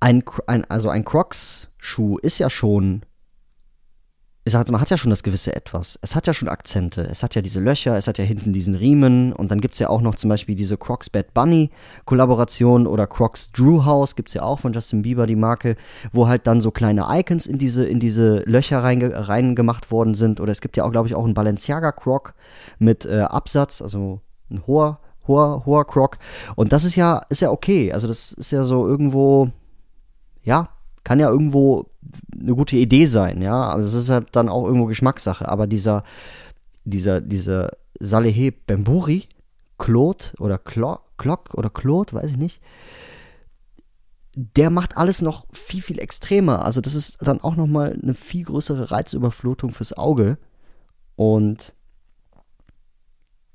ein, 0.00 0.24
ein 0.48 0.64
also 0.64 0.88
ein 0.88 1.04
Crocs-Schuh 1.04 2.18
ist 2.18 2.40
ja 2.40 2.50
schon 2.50 3.02
ich 4.46 4.52
sag 4.52 4.60
jetzt 4.60 4.70
mal, 4.70 4.80
hat 4.80 4.90
ja 4.90 4.96
schon 4.96 5.10
das 5.10 5.24
gewisse 5.24 5.56
Etwas. 5.56 5.98
Es 6.02 6.14
hat 6.14 6.28
ja 6.28 6.32
schon 6.32 6.48
Akzente. 6.48 7.02
Es 7.10 7.24
hat 7.24 7.34
ja 7.34 7.42
diese 7.42 7.58
Löcher, 7.58 7.96
es 7.96 8.06
hat 8.06 8.18
ja 8.18 8.24
hinten 8.24 8.52
diesen 8.52 8.76
Riemen 8.76 9.32
und 9.32 9.50
dann 9.50 9.60
gibt 9.60 9.74
es 9.74 9.80
ja 9.80 9.88
auch 9.88 10.00
noch 10.00 10.14
zum 10.14 10.30
Beispiel 10.30 10.54
diese 10.54 10.76
Crocs 10.76 11.10
Bad 11.10 11.34
Bunny 11.34 11.70
Kollaboration 12.04 12.86
oder 12.86 13.08
Crocs 13.08 13.50
Drew 13.50 13.84
House 13.84 14.14
gibt 14.14 14.28
es 14.28 14.34
ja 14.34 14.42
auch 14.42 14.60
von 14.60 14.72
Justin 14.72 15.02
Bieber, 15.02 15.26
die 15.26 15.34
Marke, 15.34 15.74
wo 16.12 16.28
halt 16.28 16.46
dann 16.46 16.60
so 16.60 16.70
kleine 16.70 17.06
Icons 17.10 17.48
in 17.48 17.58
diese, 17.58 17.86
in 17.86 17.98
diese 17.98 18.44
Löcher 18.46 18.84
reingemacht 18.84 19.84
rein 19.86 19.90
worden 19.90 20.14
sind. 20.14 20.38
Oder 20.38 20.52
es 20.52 20.60
gibt 20.60 20.76
ja 20.76 20.84
auch, 20.84 20.92
glaube 20.92 21.08
ich, 21.08 21.16
auch 21.16 21.24
einen 21.24 21.34
Balenciaga 21.34 21.90
Croc 21.90 22.34
mit 22.78 23.04
äh, 23.04 23.22
Absatz, 23.22 23.82
also 23.82 24.20
ein 24.48 24.64
hoher, 24.68 25.00
hoher, 25.26 25.66
hoher 25.66 25.84
Croc. 25.88 26.18
Und 26.54 26.72
das 26.72 26.84
ist 26.84 26.94
ja, 26.94 27.20
ist 27.30 27.40
ja 27.40 27.50
okay. 27.50 27.92
Also 27.92 28.06
das 28.06 28.30
ist 28.30 28.52
ja 28.52 28.62
so 28.62 28.86
irgendwo, 28.86 29.50
ja, 30.44 30.68
kann 31.06 31.20
ja 31.20 31.30
irgendwo 31.30 31.86
eine 32.36 32.56
gute 32.56 32.74
Idee 32.74 33.06
sein, 33.06 33.40
ja. 33.40 33.68
Also 33.70 33.96
es 33.96 34.04
ist 34.06 34.10
halt 34.10 34.30
dann 34.32 34.48
auch 34.48 34.64
irgendwo 34.64 34.86
Geschmackssache. 34.86 35.48
Aber 35.48 35.68
dieser, 35.68 36.02
dieser, 36.82 37.20
dieser 37.20 37.70
Saleh 38.00 38.50
Bemburi, 38.50 39.28
Claude 39.78 40.24
oder 40.40 40.58
Clock 40.58 41.54
oder 41.54 41.70
Claude, 41.70 42.12
weiß 42.12 42.32
ich 42.32 42.36
nicht, 42.36 42.60
der 44.34 44.68
macht 44.70 44.96
alles 44.96 45.22
noch 45.22 45.46
viel, 45.52 45.80
viel 45.80 46.00
extremer. 46.00 46.64
Also 46.64 46.80
das 46.80 46.96
ist 46.96 47.18
dann 47.20 47.40
auch 47.40 47.54
nochmal 47.54 47.96
eine 48.02 48.14
viel 48.14 48.44
größere 48.44 48.90
Reizüberflutung 48.90 49.70
fürs 49.70 49.92
Auge. 49.92 50.38
Und 51.14 51.72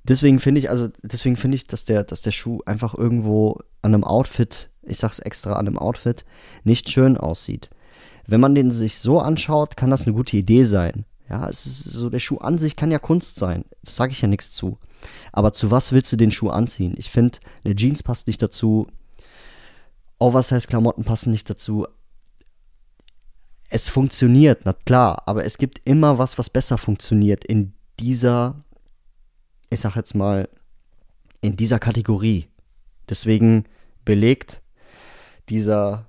deswegen 0.04 0.40
finde 0.40 0.60
ich, 0.60 0.70
also 0.70 0.88
deswegen 1.04 1.36
finde 1.36 1.56
ich, 1.56 1.68
dass 1.68 1.84
der, 1.84 2.06
dass 2.06 2.22
der 2.22 2.32
Schuh 2.32 2.62
einfach 2.66 2.94
irgendwo 2.94 3.60
an 3.82 3.94
einem 3.94 4.06
Outfit 4.06 4.71
ich 4.84 5.00
sag's 5.00 5.20
extra 5.20 5.54
an 5.54 5.68
einem 5.68 5.78
Outfit, 5.78 6.26
nicht 6.64 6.90
schön 6.90 7.18
aussieht. 7.18 7.70
Wenn 8.28 8.42
man 8.42 8.56
den 8.56 8.72
sich 8.72 8.98
so 8.98 9.20
anschaut, 9.20 9.78
kann 9.78 9.90
das 9.90 10.04
eine 10.04 10.14
gute 10.14 10.38
Idee 10.38 10.64
sein. 10.64 11.06
Ja, 11.30 11.48
es 11.48 11.66
ist 11.66 11.84
so, 11.84 12.10
der 12.10 12.20
Schuh 12.20 12.38
an 12.38 12.58
sich 12.58 12.76
kann 12.76 12.92
ja 12.92 13.00
Kunst 13.00 13.36
sein. 13.36 13.64
Das 13.84 13.96
sage 13.96 14.12
ich 14.12 14.22
ja 14.22 14.28
nichts 14.28 14.52
zu. 14.52 14.78
Aber 15.32 15.54
zu 15.54 15.72
was 15.72 15.92
willst 15.92 16.12
du 16.12 16.18
den 16.18 16.32
Schuh 16.32 16.50
anziehen? 16.50 16.94
Ich 16.98 17.10
finde, 17.10 17.40
eine 17.64 17.76
Jeans 17.76 18.04
passt 18.04 18.28
nicht 18.28 18.42
dazu. 18.42 18.88
Oversize-Klamotten 20.20 21.04
passen 21.04 21.32
nicht 21.32 21.50
dazu. 21.50 21.88
Es 23.70 23.88
funktioniert, 23.88 24.64
na 24.66 24.74
klar, 24.74 25.24
aber 25.26 25.46
es 25.46 25.58
gibt 25.58 25.82
immer 25.86 26.18
was, 26.18 26.38
was 26.38 26.50
besser 26.50 26.78
funktioniert 26.78 27.46
in 27.46 27.74
dieser, 28.00 28.66
ich 29.70 29.80
sag 29.80 29.96
jetzt 29.96 30.14
mal, 30.14 30.50
in 31.40 31.56
dieser 31.56 31.80
Kategorie. 31.80 32.48
Deswegen 33.10 33.66
belegt 34.04 34.61
dieser 35.50 36.08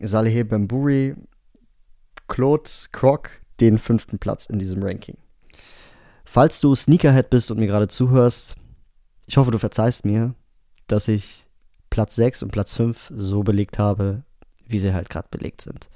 Saleh 0.00 0.44
Bamburi 0.44 1.14
Claude 2.28 2.70
Croc 2.92 3.30
den 3.60 3.78
fünften 3.78 4.18
Platz 4.18 4.46
in 4.46 4.58
diesem 4.58 4.82
Ranking. 4.82 5.16
Falls 6.24 6.60
du 6.60 6.74
Sneakerhead 6.74 7.30
bist 7.30 7.50
und 7.50 7.58
mir 7.58 7.66
gerade 7.66 7.88
zuhörst, 7.88 8.54
ich 9.26 9.36
hoffe, 9.36 9.50
du 9.50 9.58
verzeihst 9.58 10.04
mir, 10.04 10.34
dass 10.86 11.08
ich 11.08 11.46
Platz 11.90 12.16
6 12.16 12.42
und 12.42 12.52
Platz 12.52 12.74
5 12.74 13.12
so 13.14 13.42
belegt 13.42 13.78
habe, 13.78 14.22
wie 14.66 14.78
sie 14.78 14.92
halt 14.92 15.10
gerade 15.10 15.28
belegt 15.30 15.62
sind. 15.62 15.88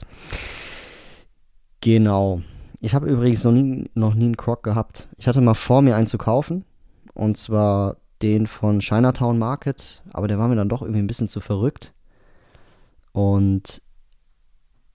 Genau. 1.81 2.43
Ich 2.81 2.95
habe 2.95 3.09
übrigens 3.09 3.45
noch 3.45 3.53
nie, 3.53 3.91
noch 3.95 4.15
nie 4.15 4.25
einen 4.25 4.37
Croc 4.37 4.63
gehabt. 4.63 5.09
Ich 5.17 5.29
hatte 5.29 5.41
mal 5.41 5.55
vor, 5.55 5.83
mir 5.83 5.97
einen 5.97 6.07
zu 6.07 6.19
kaufen. 6.19 6.65
Und 7.15 7.37
zwar 7.37 7.99
den 8.23 8.47
von 8.47 8.81
Chinatown 8.81 9.39
Market, 9.39 10.03
aber 10.13 10.29
der 10.29 10.39
war 10.39 10.49
mir 10.49 10.57
dann 10.57 10.69
doch 10.69 10.83
irgendwie 10.83 11.01
ein 11.01 11.07
bisschen 11.07 11.29
zu 11.29 11.41
verrückt. 11.41 11.93
Und 13.13 13.83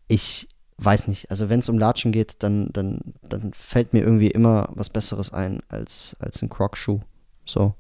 ich 0.08 0.48
weiß 0.78 1.08
nicht, 1.08 1.32
also 1.32 1.50
wenn 1.50 1.60
es 1.60 1.70
um 1.70 1.78
Latschen 1.78 2.12
geht, 2.12 2.44
dann, 2.44 2.70
dann, 2.72 3.00
dann 3.22 3.52
fällt 3.54 3.94
mir 3.94 4.02
irgendwie 4.04 4.30
immer 4.30 4.70
was 4.74 4.90
Besseres 4.90 5.34
ein 5.34 5.62
als, 5.70 6.16
als 6.20 6.42
ein 6.42 6.50
Croc-Schuh. 6.50 7.00
So. 7.46 7.74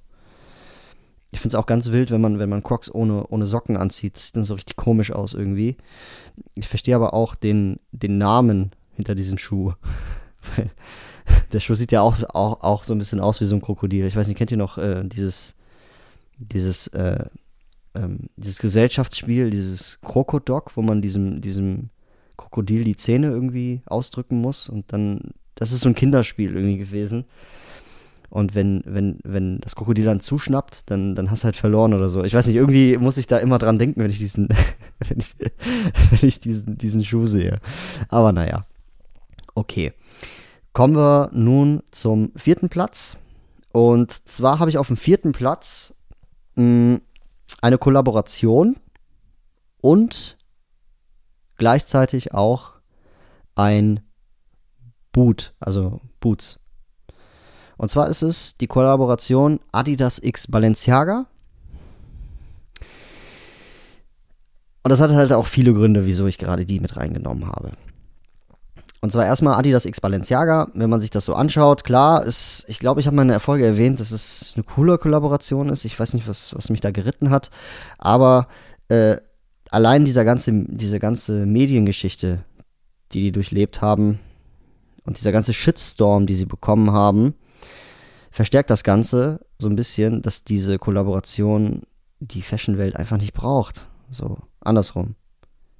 Ich 1.31 1.39
finde 1.39 1.55
es 1.55 1.61
auch 1.61 1.65
ganz 1.65 1.91
wild, 1.91 2.09
wenn 2.09 2.21
man, 2.21 2.39
wenn 2.39 2.49
man 2.49 2.63
Crocs 2.63 2.93
ohne, 2.93 3.27
ohne 3.27 3.45
Socken 3.45 3.77
anzieht. 3.77 4.15
Das 4.15 4.27
sieht 4.27 4.35
dann 4.35 4.43
so 4.43 4.55
richtig 4.55 4.77
komisch 4.77 5.11
aus 5.11 5.33
irgendwie. 5.33 5.75
Ich 6.55 6.67
verstehe 6.67 6.95
aber 6.95 7.13
auch 7.13 7.35
den, 7.35 7.79
den 7.91 8.17
Namen 8.17 8.71
hinter 8.95 9.13
diesem 9.13 9.37
Schuh. 9.37 9.73
Der 11.51 11.59
Schuh 11.59 11.75
sieht 11.75 11.91
ja 11.91 12.01
auch, 12.01 12.17
auch, 12.33 12.61
auch 12.61 12.83
so 12.83 12.93
ein 12.93 12.97
bisschen 12.97 13.19
aus 13.19 13.41
wie 13.41 13.45
so 13.45 13.55
ein 13.55 13.61
Krokodil. 13.61 14.05
Ich 14.05 14.15
weiß 14.15 14.27
nicht, 14.27 14.37
kennt 14.37 14.51
ihr 14.51 14.57
noch 14.57 14.77
äh, 14.77 15.03
dieses, 15.03 15.55
dieses, 16.37 16.87
äh, 16.87 17.25
ähm, 17.97 18.29
dieses 18.35 18.59
Gesellschaftsspiel, 18.59 19.49
dieses 19.49 19.99
Krokodok, 20.01 20.75
wo 20.75 20.81
man 20.81 21.01
diesem, 21.01 21.41
diesem 21.41 21.89
Krokodil 22.37 22.83
die 22.83 22.95
Zähne 22.95 23.27
irgendwie 23.27 23.81
ausdrücken 23.85 24.39
muss 24.39 24.69
und 24.69 24.93
dann, 24.93 25.31
das 25.55 25.71
ist 25.71 25.81
so 25.81 25.89
ein 25.89 25.95
Kinderspiel 25.95 26.55
irgendwie 26.55 26.77
gewesen. 26.77 27.25
Und 28.29 28.55
wenn, 28.55 28.83
wenn, 28.85 29.19
wenn 29.23 29.59
das 29.61 29.75
Krokodil 29.75 30.05
dann 30.05 30.19
zuschnappt, 30.19 30.91
dann, 30.91 31.15
dann 31.15 31.31
hast 31.31 31.43
du 31.43 31.45
halt 31.45 31.55
verloren 31.55 31.93
oder 31.93 32.09
so. 32.09 32.23
Ich 32.23 32.33
weiß 32.33 32.45
nicht, 32.47 32.57
irgendwie 32.57 32.97
muss 32.97 33.17
ich 33.17 33.25
da 33.25 33.37
immer 33.37 33.57
dran 33.57 33.79
denken, 33.79 34.01
wenn 34.01 34.11
ich 34.11 34.17
diesen, 34.17 34.49
wenn 34.99 35.19
ich, 35.19 35.35
wenn 36.09 36.27
ich 36.27 36.39
diesen, 36.39 36.77
diesen 36.77 37.05
Schuh 37.05 37.25
sehe. 37.25 37.59
Aber 38.09 38.33
naja. 38.33 38.65
Okay. 39.55 39.93
Kommen 40.73 40.95
wir 40.95 41.31
nun 41.33 41.81
zum 41.91 42.31
vierten 42.35 42.69
Platz. 42.69 43.17
Und 43.71 44.27
zwar 44.27 44.59
habe 44.59 44.69
ich 44.69 44.77
auf 44.77 44.87
dem 44.87 44.97
vierten 44.97 45.31
Platz 45.31 45.95
mh, 46.55 46.63
hm, 46.63 47.01
eine 47.61 47.77
Kollaboration 47.77 48.77
und 49.81 50.37
gleichzeitig 51.57 52.33
auch 52.33 52.73
ein 53.55 54.01
Boot, 55.11 55.53
also 55.59 56.01
Boots. 56.19 56.59
Und 57.77 57.89
zwar 57.89 58.07
ist 58.09 58.21
es 58.23 58.57
die 58.57 58.67
Kollaboration 58.67 59.59
Adidas 59.71 60.19
X 60.19 60.47
Balenciaga. 60.47 61.27
Und 64.83 64.89
das 64.89 65.01
hat 65.01 65.11
halt 65.11 65.33
auch 65.33 65.45
viele 65.45 65.73
Gründe, 65.73 66.05
wieso 66.05 66.27
ich 66.27 66.37
gerade 66.37 66.65
die 66.65 66.79
mit 66.79 66.95
reingenommen 66.95 67.47
habe. 67.47 67.71
Und 68.99 69.11
zwar 69.11 69.25
erstmal 69.25 69.53
Adidas 69.55 69.85
X 69.85 70.01
Balenciaga. 70.01 70.69
Wenn 70.73 70.89
man 70.89 70.99
sich 70.99 71.11
das 71.11 71.25
so 71.25 71.35
anschaut, 71.35 71.83
klar, 71.83 72.25
ist, 72.25 72.65
ich 72.67 72.79
glaube, 72.79 72.99
ich 72.99 73.07
habe 73.07 73.15
meine 73.15 73.33
Erfolge 73.33 73.65
erwähnt, 73.65 73.99
dass 73.99 74.11
es 74.11 74.53
eine 74.55 74.63
coole 74.63 74.97
Kollaboration 74.97 75.69
ist. 75.69 75.85
Ich 75.85 75.99
weiß 75.99 76.13
nicht, 76.13 76.27
was, 76.27 76.55
was 76.55 76.69
mich 76.69 76.81
da 76.81 76.91
geritten 76.91 77.29
hat. 77.29 77.51
Aber 77.99 78.47
äh, 78.89 79.17
allein 79.69 80.05
dieser 80.05 80.25
ganze, 80.25 80.51
diese 80.51 80.99
ganze 80.99 81.45
Mediengeschichte, 81.45 82.43
die 83.11 83.21
die 83.21 83.31
durchlebt 83.31 83.81
haben 83.81 84.19
und 85.05 85.17
dieser 85.17 85.31
ganze 85.31 85.53
Shitstorm, 85.53 86.25
die 86.25 86.35
sie 86.35 86.45
bekommen 86.45 86.91
haben, 86.91 87.35
verstärkt 88.31 88.69
das 88.69 88.83
Ganze 88.83 89.39
so 89.59 89.69
ein 89.69 89.75
bisschen, 89.75 90.21
dass 90.21 90.43
diese 90.43 90.77
Kollaboration 90.79 91.83
die 92.19 92.41
Fashionwelt 92.41 92.95
einfach 92.95 93.17
nicht 93.17 93.33
braucht. 93.33 93.87
So, 94.09 94.37
andersrum. 94.61 95.15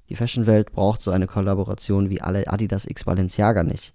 Die 0.08 0.16
Fashion-Welt 0.16 0.72
braucht 0.72 1.02
so 1.02 1.10
eine 1.10 1.26
Kollaboration 1.26 2.08
wie 2.08 2.22
alle 2.22 2.48
Adidas 2.48 2.86
X 2.86 3.04
Balenciaga 3.04 3.62
nicht. 3.62 3.92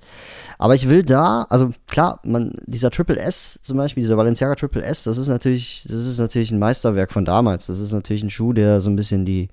Aber 0.60 0.76
ich 0.76 0.88
will 0.88 1.04
da, 1.04 1.47
also 1.49 1.71
klar, 1.88 2.19
man, 2.23 2.54
dieser 2.67 2.91
Triple 2.91 3.19
S 3.19 3.60
zum 3.62 3.78
Beispiel, 3.78 4.02
dieser 4.02 4.15
Balenciaga 4.15 4.56
Triple 4.56 4.84
S, 4.84 5.04
das 5.04 5.17
ist 5.17 5.28
natürlich, 5.28 5.88
das 5.89 6.06
ist 6.06 6.19
natürlich 6.19 6.52
ein 6.52 6.60
Meisterwerk 6.60 7.12
von 7.12 7.26
damals. 7.26 7.65
Das 7.65 7.80
ist 7.80 7.93
natürlich 7.93 8.21
ein 8.21 8.30
Schuh, 8.30 8.54
der 8.54 8.80
so 8.80 8.91
ein 8.91 8.95
bisschen 8.95 9.26
die, 9.26 9.49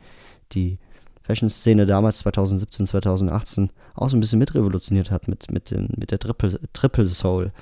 die 0.52 0.78
Fashion-Szene 1.22 1.86
damals 1.86 2.18
2017, 2.18 2.86
2018 2.86 3.70
auch 3.94 4.10
so 4.10 4.16
ein 4.16 4.20
bisschen 4.20 4.38
mitrevolutioniert 4.38 5.10
hat 5.10 5.28
mit, 5.28 5.50
mit, 5.50 5.70
den, 5.70 5.88
mit 5.96 6.10
der 6.10 6.18
Triple, 6.18 6.60
Triple 6.74 7.06
Soul. 7.06 7.52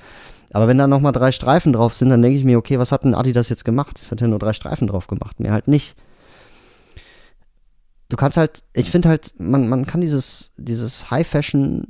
Aber 0.51 0.67
wenn 0.67 0.79
da 0.79 0.89
nochmal 0.89 1.13
drei 1.13 1.31
Streifen 1.31 1.73
drauf 1.73 1.95
sind, 1.95 2.09
dann 2.09 2.23
denke 2.23 2.39
ich 2.39 2.45
mir, 2.45 2.59
okay, 2.59 2.79
was 2.79 2.91
hat 2.91 3.05
denn 3.05 3.15
Adidas 3.15 3.49
jetzt 3.49 3.65
gemacht? 3.65 3.99
Es 3.99 4.11
hat 4.11 4.21
ja 4.21 4.27
nur 4.27 4.39
drei 4.39 4.55
Streifen 4.55 4.89
drauf 4.89 5.07
gemacht, 5.07 5.39
mehr 5.39 5.53
halt 5.53 5.69
nicht 5.69 5.95
du 8.09 8.17
kannst 8.17 8.37
halt, 8.37 8.63
ich 8.73 8.91
finde 8.91 9.09
halt, 9.09 9.35
man, 9.39 9.69
man 9.69 9.87
kann 9.87 10.01
dieses, 10.01 10.53
dieses 10.57 11.11
High 11.11 11.27
Fashion 11.27 11.89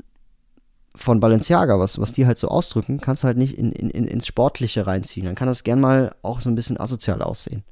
von 0.95 1.21
Balenciaga, 1.21 1.79
was, 1.79 2.01
was 2.01 2.13
die 2.13 2.27
halt 2.27 2.39
so 2.39 2.49
ausdrücken, 2.49 3.01
kannst 3.01 3.25
halt 3.25 3.39
nicht 3.39 3.57
in, 3.57 3.71
in, 3.73 3.91
ins 3.91 4.27
Sportliche 4.27 4.87
reinziehen. 4.87 5.27
Dann 5.27 5.37
kann 5.37 5.47
das 5.47 5.63
gern 5.63 5.81
mal 5.81 6.15
auch 6.23 6.41
so 6.41 6.51
ein 6.51 6.57
bisschen 6.57 6.79
asozial 6.79 7.23
aussehen. 7.23 7.63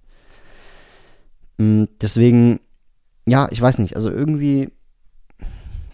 Mm, 1.58 1.84
deswegen, 2.00 2.60
ja, 3.26 3.48
ich 3.50 3.60
weiß 3.60 3.78
nicht, 3.78 3.96
also 3.96 4.10
irgendwie 4.10 4.70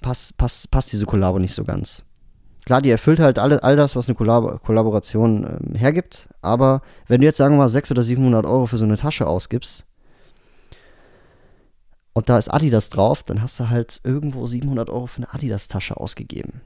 passt, 0.03 0.37
passt, 0.37 0.71
passt 0.71 0.93
diese 0.93 1.07
Kollabo 1.07 1.39
nicht 1.39 1.55
so 1.55 1.65
ganz. 1.65 2.05
Klar, 2.67 2.83
die 2.83 2.91
erfüllt 2.91 3.19
halt 3.19 3.39
alle, 3.39 3.63
all 3.63 3.77
das, 3.77 3.97
was 3.97 4.09
eine 4.09 4.15
Kollab 4.15 4.63
Kollaboration 4.63 5.45
ähm, 5.45 5.75
hergibt, 5.75 6.29
aber 6.43 6.83
wenn 7.09 7.21
du 7.21 7.27
jetzt, 7.27 7.39
sagen 7.39 7.55
wir 7.55 7.59
mal, 7.59 7.69
600 7.69 7.99
oder 7.99 8.05
700 8.05 8.47
Euro 8.47 8.67
für 8.67 8.77
so 8.77 8.85
eine 8.85 8.97
Tasche 8.97 9.27
ausgibst, 9.27 9.85
und 12.15 12.29
da 12.29 12.39
ist 12.39 12.49
Adidas 12.49 12.91
drauf, 12.91 13.23
dann 13.23 13.43
hast 13.43 13.59
du 13.59 13.71
halt 13.71 14.01
irgendwo 14.05 14.47
700 14.47 14.91
Euro 14.91 15.07
für 15.07 15.19
eine 15.19 15.33
Adidas-Tasche 15.33 15.97
ausgegeben. 15.97 16.61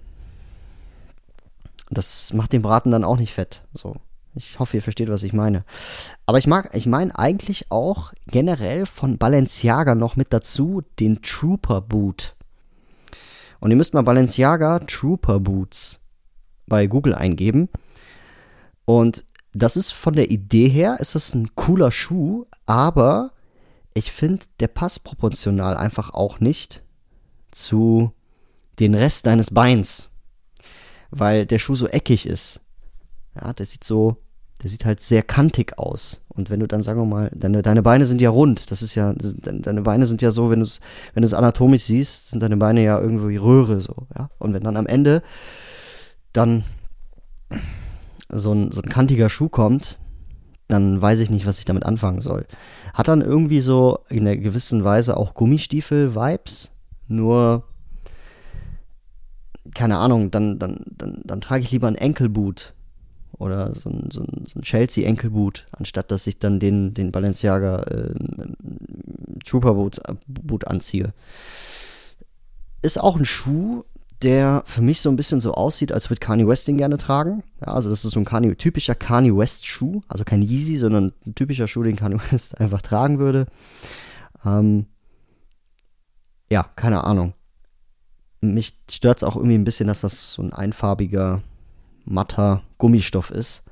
Das 1.89 2.33
macht 2.33 2.53
den 2.53 2.63
Braten 2.63 2.91
dann 2.91 3.05
auch 3.05 3.17
nicht 3.17 3.33
fett. 3.33 3.65
So, 3.73 3.97
Ich 4.35 4.59
hoffe, 4.59 4.77
ihr 4.77 4.83
versteht, 4.83 5.09
was 5.09 5.23
ich 5.23 5.33
meine. 5.33 5.65
Aber 6.27 6.39
ich 6.39 6.49
mag, 6.49 6.71
ich 6.75 6.87
meine 6.87 7.17
eigentlich 7.17 7.71
auch 7.71 8.13
generell 8.27 8.87
von 8.87 9.19
Balenciaga 9.19 9.95
noch 9.95 10.17
mit 10.17 10.33
dazu 10.33 10.83
den 10.99 11.23
Trooper 11.23 11.81
Boot. 11.81 12.35
Und 13.61 13.71
ihr 13.71 13.77
müsst 13.77 13.95
mal 13.95 14.03
Balenciaga 14.03 14.81
Trooper 14.81 15.39
Boots 15.39 16.01
bei 16.67 16.89
Google 16.89 17.15
eingeben. 17.15 17.69
Und 18.85 19.25
das 19.55 19.77
ist 19.77 19.93
von 19.93 20.15
der 20.15 20.31
Idee 20.31 20.69
her, 20.69 20.97
ist 20.99 21.15
das 21.15 21.33
ein 21.35 21.55
cooler 21.55 21.91
Schuh, 21.91 22.47
aber 22.67 23.31
ich 23.97 24.13
finde, 24.13 24.45
der 24.61 24.69
passt 24.69 25.05
proportional 25.05 25.77
einfach 25.77 26.11
auch 26.13 26.39
nicht 26.39 26.83
zu 27.51 28.13
den 28.79 28.95
Rest 28.95 29.27
deines 29.27 29.51
Beins. 29.51 30.11
Weil 31.11 31.47
der 31.47 31.59
Schuh 31.59 31.75
so 31.75 31.89
eckig 31.89 32.27
ist. 32.27 32.61
Ja, 33.35 33.53
der 33.53 33.65
sieht 33.65 33.85
so, 33.85 34.17
der 34.63 34.71
sieht 34.71 34.85
halt 34.85 35.01
sehr 35.01 35.23
kantig 35.23 35.79
aus. 35.79 36.23
Und 36.29 36.51
wenn 36.51 36.61
du 36.61 36.69
dann, 36.69 36.83
sagen 36.83 37.01
wir 37.01 37.07
mal, 37.07 37.31
deine, 37.35 37.63
deine 37.63 37.83
Beine 37.83 38.05
sind 38.05 38.21
ja 38.21 38.29
rund. 38.29 38.71
Das 38.71 38.83
ist 38.83 38.95
ja, 38.95 39.15
deine 39.15 39.83
Beine 39.83 40.05
sind 40.05 40.21
ja 40.21 40.31
so, 40.31 40.51
wenn 40.51 40.61
du 40.61 40.67
es, 40.67 40.81
wenn 41.15 41.25
anatomisch 41.25 41.85
siehst, 41.85 42.29
sind 42.29 42.43
deine 42.43 42.59
Beine 42.59 42.83
ja 42.83 43.01
irgendwie 43.01 43.37
Röhre 43.37 43.81
so, 43.81 44.07
ja. 44.17 44.29
Und 44.39 44.53
wenn 44.53 44.63
dann 44.63 44.77
am 44.77 44.87
Ende 44.87 45.23
dann 46.33 46.65
so 48.29 48.53
ein, 48.53 48.73
so 48.73 48.83
ein 48.83 48.91
kantiger 48.91 49.31
Schuh 49.31 49.49
kommt, 49.49 49.99
dann 50.69 51.01
weiß 51.01 51.21
ich 51.21 51.31
nicht, 51.31 51.47
was 51.47 51.59
ich 51.59 51.65
damit 51.65 51.85
anfangen 51.85 52.21
soll. 52.21 52.47
Hat 52.95 53.09
dann 53.09 53.21
irgendwie 53.21 53.61
so 53.61 54.01
in 54.09 54.21
einer 54.21 54.37
gewissen 54.37 54.85
Weise 54.85 55.17
auch 55.17 55.35
Gummistiefel-Vibes, 55.35 56.71
nur 57.09 57.65
keine 59.75 59.99
Ahnung, 59.99 60.31
dann, 60.31 60.59
dann, 60.59 60.81
dann, 60.87 61.21
dann 61.25 61.41
trage 61.41 61.63
ich 61.63 61.71
lieber 61.71 61.87
ein 61.87 61.97
Enkelboot 61.97 62.73
oder 63.39 63.75
so 63.75 63.91
ein, 63.91 64.09
so 64.11 64.23
ein, 64.23 64.47
so 64.47 64.59
ein 64.59 64.63
Chelsea-Enkelboot, 64.63 65.67
anstatt 65.73 66.11
dass 66.11 66.27
ich 66.27 66.39
dann 66.39 66.59
den, 66.59 66.95
den 66.95 67.13
Balenciaga 67.13 67.83
äh, 67.83 68.15
Trooper-Boot 69.45 70.01
Boot 70.27 70.67
anziehe. 70.67 71.13
Ist 72.83 72.99
auch 73.01 73.17
ein 73.17 73.25
Schuh, 73.25 73.85
der 74.23 74.63
für 74.67 74.83
mich 74.83 75.01
so 75.01 75.11
ein 75.11 75.17
bisschen 75.17 75.41
so 75.41 75.53
aussieht, 75.55 75.93
als 75.93 76.09
würde 76.09 76.21
Kanye 76.21 76.47
West 76.47 76.69
den 76.69 76.79
gerne 76.79 76.97
tragen. 76.97 77.43
Ja, 77.61 77.69
also 77.69 77.91
das 77.91 78.05
ist 78.05 78.13
so 78.13 78.21
ein 78.21 78.25
Kanye, 78.25 78.55
typischer 78.57 78.95
Kanye 78.95 79.37
West 79.37 79.67
Schuh, 79.67 80.03
also 80.09 80.25
kein 80.25 80.43
Yeezy, 80.43 80.77
sondern 80.77 81.13
ein 81.27 81.35
typischer 81.35 81.69
Schuh, 81.69 81.83
den 81.83 81.97
Kanye 81.97 82.19
West 82.31 82.61
einfach 82.61 82.83
tragen 82.83 83.19
würde. 83.19 83.47
Ähm, 84.45 84.87
ja, 86.51 86.65
keine 86.77 87.05
Ahnung. 87.05 87.35
Mich 88.41 88.79
stört 88.91 89.19
es 89.19 89.25
auch 89.25 89.37
irgendwie 89.37 89.57
ein 89.57 89.65
bisschen, 89.65 89.89
dass 89.89 90.01
das 90.01 90.33
so 90.33 90.43
ein 90.43 90.53
einfarbiger, 90.53 91.43
matter 92.05 92.63
Gummistoff 92.79 93.31
ist 93.31 93.65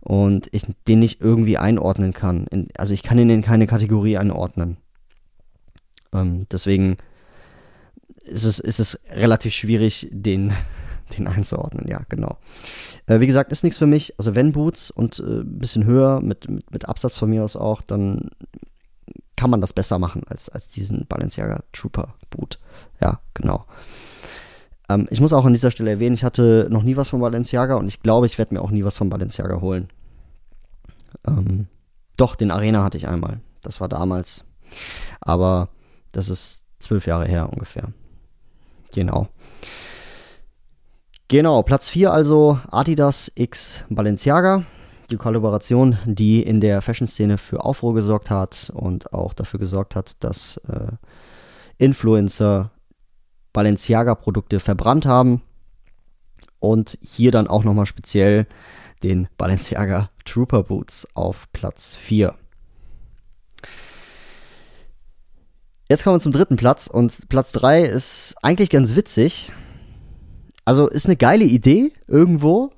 und 0.00 0.48
ich 0.52 0.66
den 0.88 0.98
nicht 0.98 1.20
irgendwie 1.20 1.56
einordnen 1.56 2.12
kann. 2.12 2.46
In, 2.50 2.68
also 2.76 2.92
ich 2.94 3.02
kann 3.02 3.18
ihn 3.18 3.30
in 3.30 3.42
keine 3.42 3.66
Kategorie 3.66 4.18
einordnen. 4.18 4.76
Ähm, 6.12 6.46
deswegen 6.50 6.96
ist 8.20 8.44
es, 8.44 8.58
ist 8.58 8.80
es 8.80 9.00
relativ 9.12 9.54
schwierig, 9.54 10.08
den, 10.10 10.52
den 11.18 11.26
einzuordnen. 11.26 11.88
Ja, 11.88 12.02
genau. 12.08 12.38
Äh, 13.06 13.20
wie 13.20 13.26
gesagt, 13.26 13.52
ist 13.52 13.64
nichts 13.64 13.78
für 13.78 13.86
mich. 13.86 14.14
Also 14.18 14.34
wenn 14.34 14.52
Boots 14.52 14.90
und 14.90 15.18
äh, 15.18 15.40
ein 15.40 15.58
bisschen 15.58 15.84
höher, 15.84 16.20
mit, 16.20 16.48
mit, 16.48 16.70
mit 16.70 16.88
Absatz 16.88 17.18
von 17.18 17.30
mir 17.30 17.44
aus 17.44 17.56
auch, 17.56 17.82
dann 17.82 18.30
kann 19.36 19.50
man 19.50 19.62
das 19.62 19.72
besser 19.72 19.98
machen 19.98 20.22
als, 20.28 20.50
als 20.50 20.68
diesen 20.68 21.06
Balenciaga 21.06 21.62
Trooper 21.72 22.14
Boot. 22.28 22.58
Ja, 23.00 23.20
genau. 23.32 23.64
Ähm, 24.90 25.08
ich 25.10 25.20
muss 25.20 25.32
auch 25.32 25.46
an 25.46 25.54
dieser 25.54 25.70
Stelle 25.70 25.90
erwähnen, 25.90 26.14
ich 26.14 26.24
hatte 26.24 26.68
noch 26.70 26.82
nie 26.82 26.96
was 26.96 27.08
von 27.08 27.20
Balenciaga 27.20 27.76
und 27.76 27.86
ich 27.88 28.02
glaube, 28.02 28.26
ich 28.26 28.36
werde 28.36 28.54
mir 28.54 28.60
auch 28.60 28.70
nie 28.70 28.84
was 28.84 28.98
von 28.98 29.08
Balenciaga 29.08 29.60
holen. 29.60 29.88
Ähm, 31.26 31.68
doch, 32.16 32.34
den 32.34 32.50
Arena 32.50 32.84
hatte 32.84 32.98
ich 32.98 33.08
einmal. 33.08 33.40
Das 33.62 33.80
war 33.80 33.88
damals. 33.88 34.44
Aber 35.20 35.70
das 36.12 36.28
ist 36.28 36.62
zwölf 36.78 37.06
Jahre 37.06 37.26
her 37.26 37.48
ungefähr. 37.50 37.88
Genau. 38.92 39.28
Genau, 41.28 41.62
Platz 41.62 41.88
4 41.88 42.12
also 42.12 42.58
Adidas 42.70 43.30
X 43.34 43.84
Balenciaga. 43.88 44.64
Die 45.10 45.16
Kollaboration, 45.16 45.96
die 46.04 46.42
in 46.42 46.60
der 46.60 46.82
Fashion-Szene 46.82 47.38
für 47.38 47.64
Aufruhr 47.64 47.94
gesorgt 47.94 48.30
hat 48.30 48.70
und 48.74 49.12
auch 49.12 49.32
dafür 49.32 49.58
gesorgt 49.60 49.96
hat, 49.96 50.22
dass 50.24 50.56
äh, 50.68 50.92
Influencer 51.78 52.70
Balenciaga-Produkte 53.52 54.60
verbrannt 54.60 55.06
haben. 55.06 55.42
Und 56.58 56.98
hier 57.00 57.30
dann 57.30 57.46
auch 57.46 57.64
nochmal 57.64 57.86
speziell 57.86 58.46
den 59.02 59.28
Balenciaga 59.38 60.10
Trooper 60.24 60.62
Boots 60.62 61.08
auf 61.14 61.46
Platz 61.52 61.94
4. 61.94 62.34
Jetzt 65.90 66.04
kommen 66.04 66.14
wir 66.14 66.20
zum 66.20 66.30
dritten 66.30 66.54
Platz 66.54 66.86
und 66.86 67.28
Platz 67.28 67.50
3 67.50 67.82
ist 67.82 68.36
eigentlich 68.42 68.70
ganz 68.70 68.94
witzig. 68.94 69.50
Also 70.64 70.86
ist 70.86 71.06
eine 71.06 71.16
geile 71.16 71.44
Idee 71.44 71.90
irgendwo, 72.06 72.70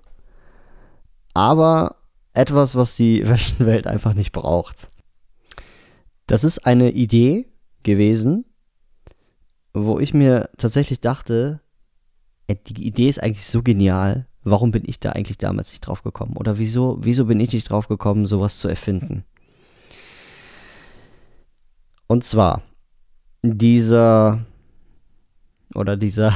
aber 1.34 1.96
etwas, 2.32 2.74
was 2.74 2.96
die 2.96 3.22
Fashion-Welt 3.26 3.86
einfach 3.86 4.14
nicht 4.14 4.32
braucht. 4.32 4.88
Das 6.26 6.42
ist 6.42 6.64
eine 6.64 6.90
Idee 6.92 7.52
gewesen, 7.82 8.46
wo 9.74 9.98
ich 9.98 10.14
mir 10.14 10.48
tatsächlich 10.56 11.00
dachte, 11.00 11.60
die 12.48 12.86
Idee 12.86 13.10
ist 13.10 13.22
eigentlich 13.22 13.46
so 13.46 13.62
genial, 13.62 14.26
warum 14.42 14.70
bin 14.70 14.84
ich 14.86 15.00
da 15.00 15.12
eigentlich 15.12 15.36
damals 15.36 15.72
nicht 15.72 15.82
drauf 15.82 16.02
gekommen? 16.02 16.38
Oder 16.38 16.56
wieso, 16.56 16.96
wieso 17.02 17.26
bin 17.26 17.40
ich 17.40 17.52
nicht 17.52 17.68
drauf 17.68 17.88
gekommen, 17.88 18.24
sowas 18.24 18.58
zu 18.58 18.68
erfinden? 18.68 19.26
Und 22.06 22.24
zwar, 22.24 22.62
dieser 23.42 24.40
oder 25.74 25.96
dieser, 25.96 26.32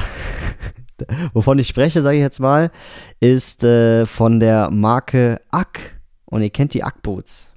wovon 1.33 1.59
ich 1.59 1.67
spreche, 1.67 2.01
sage 2.01 2.17
ich 2.17 2.21
jetzt 2.23 2.39
mal, 2.39 2.71
ist 3.19 3.63
äh, 3.63 4.05
von 4.05 4.39
der 4.39 4.69
Marke 4.71 5.41
Ack. 5.51 5.95
Und 6.25 6.41
ihr 6.41 6.49
kennt 6.49 6.73
die 6.73 6.83
Ack-Boots. 6.83 7.53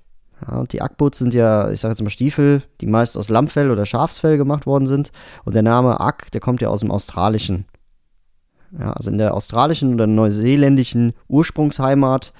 Ja, 0.47 0.59
und 0.59 0.73
die 0.73 0.81
Ack-Boots 0.81 1.19
sind 1.19 1.35
ja, 1.35 1.71
ich 1.71 1.81
sage 1.81 1.93
jetzt 1.93 2.03
mal 2.03 2.11
Stiefel, 2.11 2.63
die 2.81 2.87
meist 2.87 3.17
aus 3.17 3.29
Lammfell 3.29 3.71
oder 3.71 3.85
Schafsfell 3.85 4.37
gemacht 4.37 4.65
worden 4.67 4.87
sind. 4.87 5.11
Und 5.45 5.55
der 5.55 5.63
Name 5.63 6.01
Ack, 6.01 6.31
der 6.31 6.41
kommt 6.41 6.61
ja 6.61 6.69
aus 6.69 6.81
dem 6.81 6.91
Australischen. 6.91 7.67
Ja, 8.79 8.93
also 8.93 9.11
in 9.11 9.19
der 9.19 9.35
australischen 9.35 9.95
oder 9.95 10.07
neuseeländischen 10.07 11.13
Ursprungsheimat, 11.27 12.33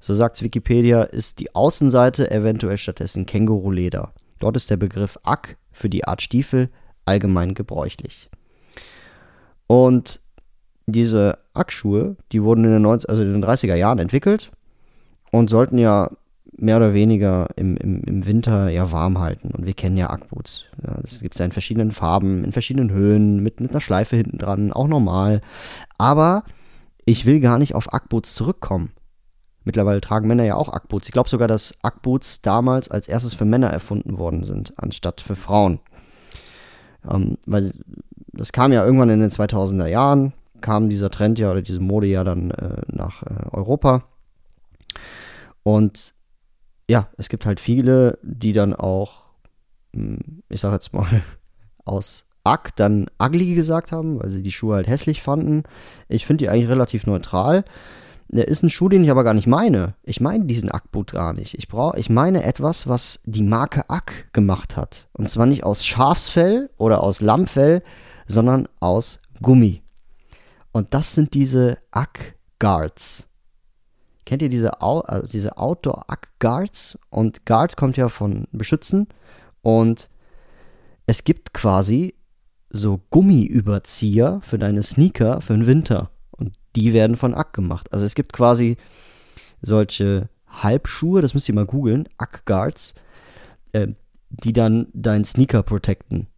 so 0.00 0.12
sagt 0.12 0.42
Wikipedia, 0.42 1.02
ist 1.04 1.38
die 1.38 1.54
Außenseite 1.54 2.30
eventuell 2.30 2.76
stattdessen 2.76 3.24
Känguruleder. 3.24 4.12
Dort 4.38 4.56
ist 4.56 4.68
der 4.68 4.76
Begriff 4.76 5.18
Ack 5.22 5.56
für 5.78 5.88
die 5.88 6.04
Art 6.04 6.22
Stiefel 6.22 6.68
allgemein 7.04 7.54
gebräuchlich. 7.54 8.28
Und 9.66 10.20
diese 10.86 11.38
Ackschuhe, 11.54 12.16
die 12.32 12.42
wurden 12.42 12.64
in 12.64 12.70
den, 12.70 12.82
90, 12.82 13.08
also 13.08 13.22
in 13.22 13.32
den 13.32 13.44
30er 13.44 13.74
Jahren 13.74 13.98
entwickelt 13.98 14.50
und 15.30 15.50
sollten 15.50 15.78
ja 15.78 16.10
mehr 16.56 16.78
oder 16.78 16.94
weniger 16.94 17.48
im, 17.56 17.76
im, 17.76 18.02
im 18.02 18.26
Winter 18.26 18.68
ja 18.70 18.90
warm 18.90 19.18
halten. 19.18 19.50
Und 19.50 19.66
wir 19.66 19.74
kennen 19.74 19.96
ja 19.96 20.10
Ackboots. 20.10 20.64
Ja, 20.84 20.98
das 21.02 21.20
gibt 21.20 21.34
es 21.34 21.38
ja 21.38 21.44
in 21.44 21.52
verschiedenen 21.52 21.92
Farben, 21.92 22.42
in 22.42 22.52
verschiedenen 22.52 22.90
Höhen, 22.90 23.42
mit, 23.42 23.60
mit 23.60 23.70
einer 23.70 23.80
Schleife 23.80 24.16
hinten 24.16 24.38
dran, 24.38 24.72
auch 24.72 24.88
normal. 24.88 25.40
Aber 25.98 26.44
ich 27.04 27.26
will 27.26 27.40
gar 27.40 27.58
nicht 27.58 27.74
auf 27.74 27.92
Ackboots 27.92 28.34
zurückkommen. 28.34 28.90
Mittlerweile 29.68 30.00
tragen 30.00 30.26
Männer 30.26 30.44
ja 30.44 30.54
auch 30.54 30.70
Ackboots. 30.70 31.08
Ich 31.08 31.12
glaube 31.12 31.28
sogar, 31.28 31.46
dass 31.46 31.74
Ackboots 31.82 32.40
damals 32.40 32.90
als 32.90 33.06
erstes 33.06 33.34
für 33.34 33.44
Männer 33.44 33.68
erfunden 33.68 34.16
worden 34.16 34.42
sind, 34.42 34.72
anstatt 34.78 35.20
für 35.20 35.36
Frauen. 35.36 35.80
Ähm, 37.06 37.36
weil 37.44 37.70
das 38.32 38.52
kam 38.52 38.72
ja 38.72 38.82
irgendwann 38.82 39.10
in 39.10 39.20
den 39.20 39.28
2000er 39.28 39.86
Jahren, 39.86 40.32
kam 40.62 40.88
dieser 40.88 41.10
Trend 41.10 41.38
ja 41.38 41.50
oder 41.50 41.60
diese 41.60 41.80
Mode 41.80 42.06
ja 42.06 42.24
dann 42.24 42.50
äh, 42.50 42.80
nach 42.86 43.22
äh, 43.24 43.50
Europa. 43.52 44.04
Und 45.64 46.14
ja, 46.88 47.08
es 47.18 47.28
gibt 47.28 47.44
halt 47.44 47.60
viele, 47.60 48.18
die 48.22 48.54
dann 48.54 48.72
auch, 48.72 49.24
hm, 49.94 50.44
ich 50.48 50.62
sag 50.62 50.72
jetzt 50.72 50.94
mal, 50.94 51.20
aus 51.84 52.24
Ack 52.42 52.74
dann 52.76 53.10
ugly 53.22 53.54
gesagt 53.54 53.92
haben, 53.92 54.18
weil 54.18 54.30
sie 54.30 54.42
die 54.42 54.50
Schuhe 54.50 54.76
halt 54.76 54.86
hässlich 54.86 55.20
fanden. 55.20 55.64
Ich 56.08 56.24
finde 56.24 56.44
die 56.44 56.48
eigentlich 56.48 56.70
relativ 56.70 57.06
neutral. 57.06 57.66
Der 58.30 58.46
ist 58.46 58.62
ein 58.62 58.70
Schuh, 58.70 58.90
den 58.90 59.02
ich 59.02 59.10
aber 59.10 59.24
gar 59.24 59.32
nicht 59.32 59.46
meine. 59.46 59.94
Ich 60.02 60.20
meine 60.20 60.44
diesen 60.44 60.70
Ackboot 60.70 61.12
gar 61.12 61.32
nicht. 61.32 61.54
Ich 61.54 61.66
brauche, 61.66 61.98
ich 61.98 62.10
meine 62.10 62.44
etwas, 62.44 62.86
was 62.86 63.20
die 63.24 63.42
Marke 63.42 63.88
Ack 63.88 64.28
gemacht 64.34 64.76
hat. 64.76 65.08
Und 65.14 65.30
zwar 65.30 65.46
nicht 65.46 65.64
aus 65.64 65.84
Schafsfell 65.84 66.68
oder 66.76 67.02
aus 67.02 67.22
Lammfell, 67.22 67.82
sondern 68.26 68.68
aus 68.80 69.20
Gummi. 69.40 69.82
Und 70.72 70.92
das 70.92 71.14
sind 71.14 71.32
diese 71.32 71.78
Ack 71.90 72.36
Guards. 72.58 73.28
Kennt 74.26 74.42
ihr 74.42 74.50
diese, 74.50 74.82
also 74.82 75.26
diese 75.26 75.56
Outdoor 75.56 76.10
Ack 76.10 76.28
Guards? 76.38 76.98
Und 77.08 77.46
Guard 77.46 77.78
kommt 77.78 77.96
ja 77.96 78.10
von 78.10 78.46
beschützen. 78.52 79.08
Und 79.62 80.10
es 81.06 81.24
gibt 81.24 81.54
quasi 81.54 82.14
so 82.68 83.00
Gummiüberzieher 83.08 84.40
für 84.42 84.58
deine 84.58 84.82
Sneaker 84.82 85.40
für 85.40 85.54
den 85.54 85.66
Winter 85.66 86.10
die 86.78 86.92
werden 86.92 87.16
von 87.16 87.34
Ack 87.34 87.52
gemacht. 87.52 87.92
Also 87.92 88.04
es 88.04 88.14
gibt 88.14 88.32
quasi 88.32 88.76
solche 89.62 90.28
Halbschuhe, 90.46 91.22
das 91.22 91.34
müsst 91.34 91.48
ihr 91.48 91.54
mal 91.54 91.66
googeln, 91.66 92.08
Ack 92.18 92.46
Guards, 92.46 92.94
äh, 93.72 93.88
die 94.30 94.52
dann 94.52 94.88
deinen 94.92 95.24
Sneaker 95.24 95.62
protecten. 95.62 96.28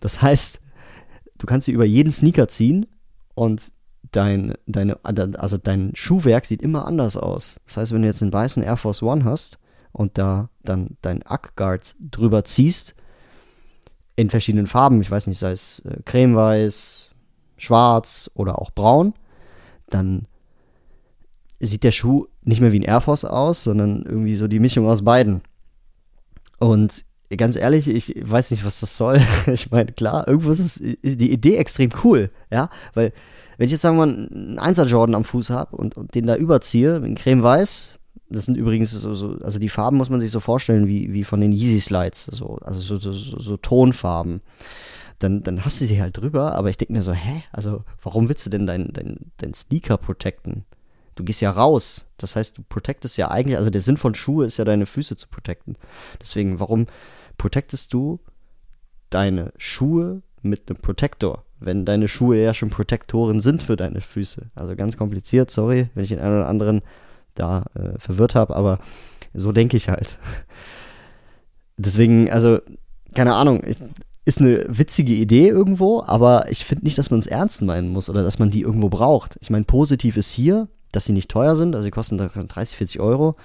Das 0.00 0.20
heißt, 0.20 0.60
du 1.38 1.46
kannst 1.46 1.66
sie 1.66 1.72
über 1.72 1.84
jeden 1.84 2.10
Sneaker 2.10 2.48
ziehen 2.48 2.86
und 3.34 3.72
dein, 4.10 4.54
deine, 4.66 4.98
also 5.04 5.56
dein 5.56 5.92
Schuhwerk 5.94 6.44
sieht 6.44 6.62
immer 6.62 6.86
anders 6.86 7.16
aus. 7.16 7.60
Das 7.66 7.76
heißt, 7.76 7.92
wenn 7.92 8.02
du 8.02 8.08
jetzt 8.08 8.22
einen 8.22 8.32
weißen 8.32 8.62
Air 8.62 8.76
Force 8.76 9.02
One 9.02 9.24
hast 9.24 9.58
und 9.92 10.18
da 10.18 10.50
dann 10.64 10.96
dein 11.02 11.22
Ack-Guard 11.22 11.94
drüber 12.00 12.44
ziehst, 12.44 12.94
in 14.16 14.30
verschiedenen 14.30 14.66
Farben, 14.66 15.00
ich 15.00 15.10
weiß 15.10 15.26
nicht, 15.28 15.38
sei 15.38 15.52
es 15.52 15.80
äh, 15.80 16.02
cremeweiß, 16.04 17.11
schwarz 17.62 18.30
oder 18.34 18.60
auch 18.60 18.70
braun, 18.70 19.14
dann 19.88 20.26
sieht 21.60 21.84
der 21.84 21.92
Schuh 21.92 22.26
nicht 22.42 22.60
mehr 22.60 22.72
wie 22.72 22.80
ein 22.80 22.84
Air 22.84 23.00
Force 23.00 23.24
aus, 23.24 23.62
sondern 23.62 24.02
irgendwie 24.02 24.34
so 24.34 24.48
die 24.48 24.58
Mischung 24.58 24.88
aus 24.88 25.02
beiden. 25.02 25.42
Und 26.58 27.04
ganz 27.36 27.56
ehrlich, 27.56 27.88
ich 27.88 28.14
weiß 28.28 28.50
nicht, 28.50 28.64
was 28.64 28.80
das 28.80 28.96
soll. 28.96 29.20
Ich 29.46 29.70
meine, 29.70 29.92
klar, 29.92 30.26
irgendwo 30.26 30.50
ist 30.50 30.80
die 30.80 31.32
Idee 31.32 31.56
extrem 31.56 31.90
cool, 32.02 32.30
ja, 32.50 32.68
weil 32.94 33.12
wenn 33.58 33.66
ich 33.66 33.72
jetzt 33.72 33.82
sagen 33.82 33.96
wir 33.96 34.06
mal 34.06 34.14
einen 34.14 34.58
1er 34.58 34.86
Jordan 34.86 35.14
am 35.14 35.24
Fuß 35.24 35.50
habe 35.50 35.76
und, 35.76 35.96
und, 35.96 36.14
den 36.14 36.26
da 36.26 36.34
überziehe, 36.34 36.96
in 36.96 37.14
Creme 37.14 37.42
Weiß, 37.42 37.98
das 38.28 38.46
sind 38.46 38.56
übrigens 38.56 38.90
so, 38.90 39.14
so, 39.14 39.36
also 39.42 39.58
die 39.58 39.68
Farben 39.68 39.98
muss 39.98 40.10
man 40.10 40.20
sich 40.20 40.30
so 40.30 40.40
vorstellen 40.40 40.88
wie, 40.88 41.12
wie 41.12 41.22
von 41.22 41.40
den 41.40 41.52
Yeezy 41.52 41.80
Slides, 41.80 42.24
so, 42.32 42.56
also 42.62 42.80
so, 42.80 42.96
so, 42.96 43.12
so 43.12 43.56
Tonfarben. 43.56 44.40
Dann, 45.22 45.42
dann 45.42 45.64
hast 45.64 45.80
du 45.80 45.86
sie 45.86 46.00
halt 46.00 46.16
drüber, 46.16 46.54
aber 46.54 46.70
ich 46.70 46.78
denke 46.78 46.92
mir 46.92 47.02
so, 47.02 47.12
hä? 47.12 47.42
Also, 47.52 47.84
warum 48.02 48.28
willst 48.28 48.44
du 48.46 48.50
denn 48.50 48.66
deinen 48.66 48.92
dein, 48.92 49.32
dein 49.36 49.54
Sneaker 49.54 49.96
protecten? 49.96 50.64
Du 51.14 51.24
gehst 51.24 51.40
ja 51.40 51.50
raus. 51.50 52.10
Das 52.16 52.36
heißt, 52.36 52.58
du 52.58 52.62
protectest 52.62 53.16
ja 53.18 53.30
eigentlich, 53.30 53.58
also 53.58 53.70
der 53.70 53.82
Sinn 53.82 53.96
von 53.96 54.14
Schuhe 54.14 54.46
ist 54.46 54.56
ja, 54.56 54.64
deine 54.64 54.86
Füße 54.86 55.16
zu 55.16 55.28
protecten. 55.28 55.76
Deswegen, 56.20 56.58
warum 56.58 56.86
protectest 57.36 57.92
du 57.92 58.20
deine 59.10 59.52
Schuhe 59.58 60.22
mit 60.42 60.68
einem 60.68 60.80
Protektor? 60.80 61.44
wenn 61.64 61.84
deine 61.84 62.08
Schuhe 62.08 62.42
ja 62.42 62.54
schon 62.54 62.70
Protektoren 62.70 63.40
sind 63.40 63.62
für 63.62 63.76
deine 63.76 64.00
Füße. 64.00 64.50
Also 64.54 64.76
ganz 64.76 64.96
kompliziert, 64.96 65.50
sorry, 65.50 65.88
wenn 65.94 66.04
ich 66.04 66.10
den 66.10 66.18
einen 66.18 66.36
oder 66.36 66.48
anderen 66.48 66.82
da 67.34 67.64
äh, 67.74 67.98
verwirrt 67.98 68.34
habe, 68.34 68.54
aber 68.56 68.78
so 69.32 69.52
denke 69.52 69.76
ich 69.76 69.88
halt. 69.88 70.18
Deswegen, 71.76 72.30
also, 72.30 72.58
keine 73.14 73.34
Ahnung, 73.34 73.62
ich, 73.66 73.76
ist 74.24 74.40
eine 74.40 74.64
witzige 74.68 75.12
Idee 75.12 75.48
irgendwo, 75.48 76.02
aber 76.06 76.50
ich 76.50 76.64
finde 76.64 76.84
nicht, 76.84 76.96
dass 76.98 77.10
man 77.10 77.20
es 77.20 77.26
ernst 77.26 77.62
meinen 77.62 77.88
muss 77.88 78.08
oder 78.08 78.22
dass 78.22 78.38
man 78.38 78.50
die 78.50 78.62
irgendwo 78.62 78.88
braucht. 78.88 79.36
Ich 79.40 79.50
meine, 79.50 79.64
positiv 79.64 80.16
ist 80.16 80.30
hier, 80.30 80.68
dass 80.92 81.06
sie 81.06 81.12
nicht 81.12 81.30
teuer 81.30 81.56
sind, 81.56 81.74
also 81.74 81.84
sie 81.84 81.90
kosten 81.90 82.18
30, 82.18 82.76
40 82.76 83.00
Euro. 83.00 83.36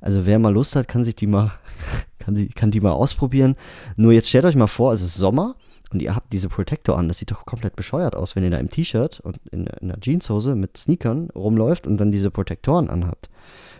Also 0.00 0.24
wer 0.24 0.38
mal 0.38 0.52
Lust 0.52 0.74
hat, 0.74 0.88
kann 0.88 1.04
sich 1.04 1.14
die 1.16 1.26
mal, 1.26 1.52
kann, 2.18 2.34
sie, 2.34 2.48
kann 2.48 2.70
die 2.70 2.80
mal 2.80 2.92
ausprobieren. 2.92 3.56
Nur 3.96 4.12
jetzt 4.12 4.28
stellt 4.28 4.44
euch 4.44 4.56
mal 4.56 4.68
vor, 4.68 4.92
es 4.92 5.02
ist 5.02 5.14
Sommer 5.14 5.54
und 5.92 6.00
ihr 6.00 6.14
habt 6.14 6.32
diese 6.32 6.48
Protector 6.48 6.98
an. 6.98 7.08
Das 7.08 7.18
sieht 7.18 7.30
doch 7.30 7.44
komplett 7.44 7.76
bescheuert 7.76 8.16
aus, 8.16 8.34
wenn 8.34 8.42
ihr 8.42 8.50
da 8.50 8.58
im 8.58 8.70
T-Shirt 8.70 9.20
und 9.20 9.38
in, 9.50 9.66
in 9.66 9.90
einer 9.90 10.00
Jeanshose 10.00 10.54
mit 10.54 10.78
Sneakern 10.78 11.28
rumläuft 11.30 11.86
und 11.86 11.98
dann 11.98 12.10
diese 12.10 12.30
Protektoren 12.30 12.88
anhabt. 12.88 13.28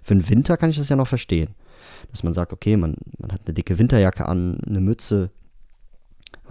Für 0.02 0.14
den 0.14 0.28
Winter 0.28 0.56
kann 0.58 0.68
ich 0.68 0.76
das 0.76 0.90
ja 0.90 0.96
noch 0.96 1.08
verstehen. 1.08 1.54
Dass 2.10 2.22
man 2.22 2.34
sagt, 2.34 2.52
okay, 2.52 2.76
man, 2.76 2.96
man 3.18 3.32
hat 3.32 3.40
eine 3.46 3.54
dicke 3.54 3.78
Winterjacke 3.78 4.26
an, 4.26 4.58
eine 4.66 4.80
Mütze, 4.80 5.30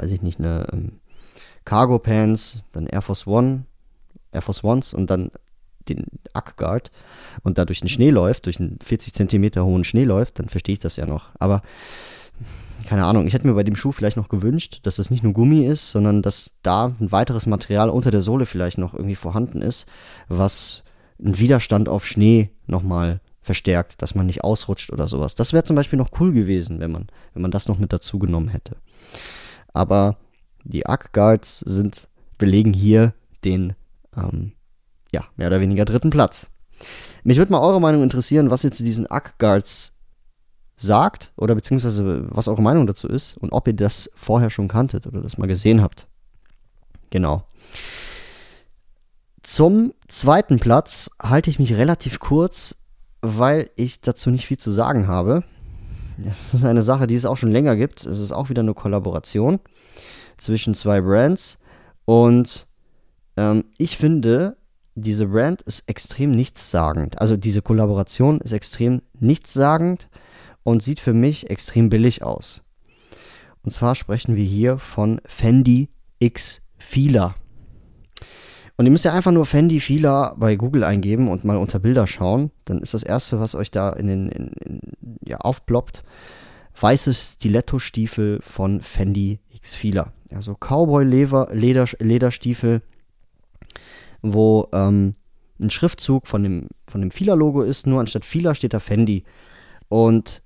weiß 0.02 0.12
ich 0.12 0.22
nicht, 0.22 0.40
eine 0.40 0.68
ähm, 0.74 0.94
Cargo 1.64 2.00
Pants, 2.00 2.64
dann 2.72 2.88
Air 2.88 3.02
Force 3.02 3.28
One, 3.28 3.66
Air 4.32 4.42
Force 4.42 4.64
Ones 4.64 4.94
und 4.94 5.10
dann 5.10 5.32
den 5.88 6.06
Ackguard 6.34 6.92
und 7.44 7.58
da 7.58 7.66
durch 7.66 7.80
den 7.82 7.90
Schnee 7.90 8.10
läuft, 8.10 8.46
durch 8.46 8.60
einen 8.60 8.80
40 8.84 9.14
Zentimeter 9.14 9.66
hohen 9.66 9.84
Schnee 9.84 10.04
läuft, 10.04 10.40
dann 10.40 10.50
verstehe 10.50 10.74
ich 10.74 10.80
das 10.80 10.96
ja 10.96 11.06
noch. 11.06 11.30
Aber 11.40 11.62
keine 12.88 13.06
Ahnung, 13.06 13.28
ich 13.28 13.34
hätte 13.34 13.48
mir 13.48 13.54
bei 13.54 13.64
dem 13.64 13.76
Schuh 13.76 13.92
vielleicht 13.92 14.18
noch 14.18 14.30
gewünscht, 14.30 14.80
dass 14.84 15.00
es 15.00 15.12
nicht 15.12 15.24
nur 15.24 15.34
Gummi 15.34 15.66
ist, 15.66 15.92
sondern 15.92 16.22
dass 16.22 16.52
da 16.64 16.96
ein 17.00 17.12
weiteres 17.12 17.46
Material 17.46 17.90
unter 17.90 18.12
der 18.12 18.22
Sohle 18.22 18.46
vielleicht 18.46 18.78
noch 18.78 18.94
irgendwie 18.94 19.16
vorhanden 19.16 19.62
ist, 19.62 19.86
was 20.28 20.84
einen 21.24 21.38
Widerstand 21.38 21.90
auf 21.90 22.08
Schnee 22.08 22.50
nochmal 22.66 23.22
verstärkt, 23.42 24.02
dass 24.02 24.16
man 24.16 24.26
nicht 24.26 24.44
ausrutscht 24.44 24.92
oder 24.92 25.08
sowas. 25.08 25.36
Das 25.36 25.54
wäre 25.54 25.64
zum 25.64 25.76
Beispiel 25.76 25.98
noch 25.98 26.10
cool 26.20 26.32
gewesen, 26.32 26.80
wenn 26.80 26.92
man, 26.92 27.08
wenn 27.34 27.42
man 27.42 27.52
das 27.52 27.68
noch 27.68 27.80
mit 27.80 27.92
dazu 27.94 28.20
genommen 28.20 28.50
hätte. 28.50 28.78
Aber 29.74 30.18
die 30.64 30.86
Arc 30.86 31.12
sind, 31.42 32.08
belegen 32.38 32.74
hier 32.74 33.14
den, 33.44 33.74
ähm, 34.16 34.54
ja, 35.12 35.26
mehr 35.36 35.48
oder 35.48 35.62
weniger 35.62 35.86
dritten 35.86 36.10
Platz. 36.10 36.50
Mich 37.24 37.38
würde 37.38 37.52
mal 37.52 37.62
eure 37.62 37.82
Meinung 37.82 38.04
interessieren, 38.04 38.50
was 38.50 38.64
ihr 38.64 38.72
zu 38.72 38.84
diesen 38.84 39.08
Arc 39.08 39.38
sagt 40.76 41.32
oder 41.36 41.54
beziehungsweise 41.54 42.26
was 42.30 42.48
eure 42.48 42.62
Meinung 42.62 42.88
dazu 42.88 43.08
ist 43.08 43.38
und 43.38 43.52
ob 43.52 43.68
ihr 43.68 43.76
das 43.76 44.10
vorher 44.16 44.50
schon 44.50 44.68
kanntet 44.68 45.06
oder 45.06 45.22
das 45.22 45.38
mal 45.38 45.48
gesehen 45.48 45.82
habt. 45.82 46.08
Genau. 47.12 47.44
Zum 49.44 49.92
zweiten 50.08 50.60
Platz 50.60 51.10
halte 51.22 51.50
ich 51.50 51.60
mich 51.60 51.76
relativ 51.76 52.20
kurz, 52.20 52.78
weil 53.22 53.70
ich 53.76 54.02
dazu 54.02 54.30
nicht 54.30 54.48
viel 54.48 54.58
zu 54.58 54.72
sagen 54.72 55.08
habe. 55.08 55.44
Das 56.24 56.54
ist 56.54 56.64
eine 56.64 56.82
Sache, 56.82 57.08
die 57.08 57.16
es 57.16 57.26
auch 57.26 57.38
schon 57.38 57.52
länger 57.52 57.76
gibt. 57.76 58.06
Es 58.06 58.20
ist 58.20 58.32
auch 58.32 58.50
wieder 58.50 58.62
eine 58.62 58.74
Kollaboration 58.74 59.60
zwischen 60.38 60.74
zwei 60.74 61.02
Brands. 61.02 61.58
Und 62.06 62.68
ähm, 63.38 63.66
ich 63.78 63.98
finde, 63.98 64.58
diese 64.96 65.28
Brand 65.28 65.62
ist 65.62 65.88
extrem 65.88 66.32
nichtssagend. 66.32 67.20
Also 67.20 67.38
diese 67.38 67.62
Kollaboration 67.62 68.42
ist 68.42 68.52
extrem 68.52 69.02
nichtssagend 69.20 70.10
und 70.64 70.84
sieht 70.84 71.00
für 71.00 71.14
mich 71.14 71.50
extrem 71.50 71.90
billig 71.90 72.24
aus. 72.24 72.62
Und 73.64 73.72
zwar 73.72 73.96
sprechen 73.96 74.36
wir 74.36 74.46
hier 74.46 74.80
von 74.80 75.22
Fendi 75.26 75.90
X 76.20 76.62
Fila. 76.78 77.36
Und 78.78 78.86
ihr 78.86 78.92
müsst 78.92 79.06
ja 79.06 79.14
einfach 79.14 79.32
nur 79.32 79.46
Fendi 79.46 79.80
Fila 79.80 80.36
bei 80.38 80.56
Google 80.56 80.84
eingeben 80.84 81.28
und 81.28 81.44
mal 81.44 81.58
unter 81.58 81.80
Bilder 81.80 82.08
schauen. 82.08 82.52
Dann 82.66 82.80
ist 82.80 82.94
das 82.94 83.04
erste, 83.04 83.40
was 83.40 83.56
euch 83.56 83.72
da 83.72 83.92
in 83.92 84.08
den, 84.08 84.30
in, 84.30 84.48
in, 84.48 84.82
ja, 85.26 85.38
aufploppt, 85.38 86.04
weiße 86.80 87.14
Stiletto-Stiefel 87.14 88.40
von 88.42 88.82
Fendi 88.82 89.40
X 89.50 89.76
Fila. 89.76 90.14
Also 90.34 90.56
Cowboy-Lederstiefel, 90.56 92.82
wo 94.22 94.68
ähm, 94.74 95.16
ein 95.60 95.70
Schriftzug 95.70 96.28
von 96.28 96.44
dem, 96.44 96.68
von 96.88 97.02
dem 97.02 97.12
Fila-Logo 97.12 97.62
ist, 97.62 97.86
nur 97.86 98.00
anstatt 98.00 98.26
Fila 98.26 98.56
steht 98.56 98.74
da 98.74 98.80
Fendi. 98.80 99.26
Und 99.90 100.42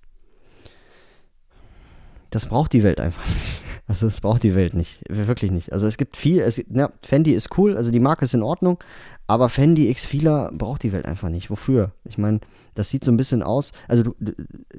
das 2.31 2.47
braucht 2.47 2.73
die 2.73 2.83
Welt 2.83 2.99
einfach 2.99 3.25
nicht. 3.27 3.63
Also 3.87 4.07
das 4.07 4.19
braucht 4.19 4.41
die 4.41 4.55
Welt 4.55 4.73
nicht, 4.73 5.03
wirklich 5.09 5.51
nicht. 5.51 5.71
Also 5.71 5.85
es 5.85 5.97
gibt 5.97 6.17
viel, 6.17 6.39
es, 6.39 6.63
ja, 6.69 6.91
Fendi 7.03 7.33
ist 7.33 7.55
cool, 7.57 7.77
also 7.77 7.91
die 7.91 7.99
Marke 7.99 8.25
ist 8.25 8.33
in 8.33 8.41
Ordnung, 8.41 8.79
aber 9.27 9.47
Fendi 9.47 9.89
X 9.89 10.05
Fila 10.07 10.49
braucht 10.51 10.81
die 10.81 10.91
Welt 10.91 11.05
einfach 11.05 11.29
nicht. 11.29 11.51
Wofür? 11.51 11.91
Ich 12.03 12.17
meine, 12.17 12.39
das 12.73 12.89
sieht 12.89 13.03
so 13.03 13.11
ein 13.11 13.17
bisschen 13.17 13.43
aus, 13.43 13.73
also 13.87 14.01
du, 14.19 14.33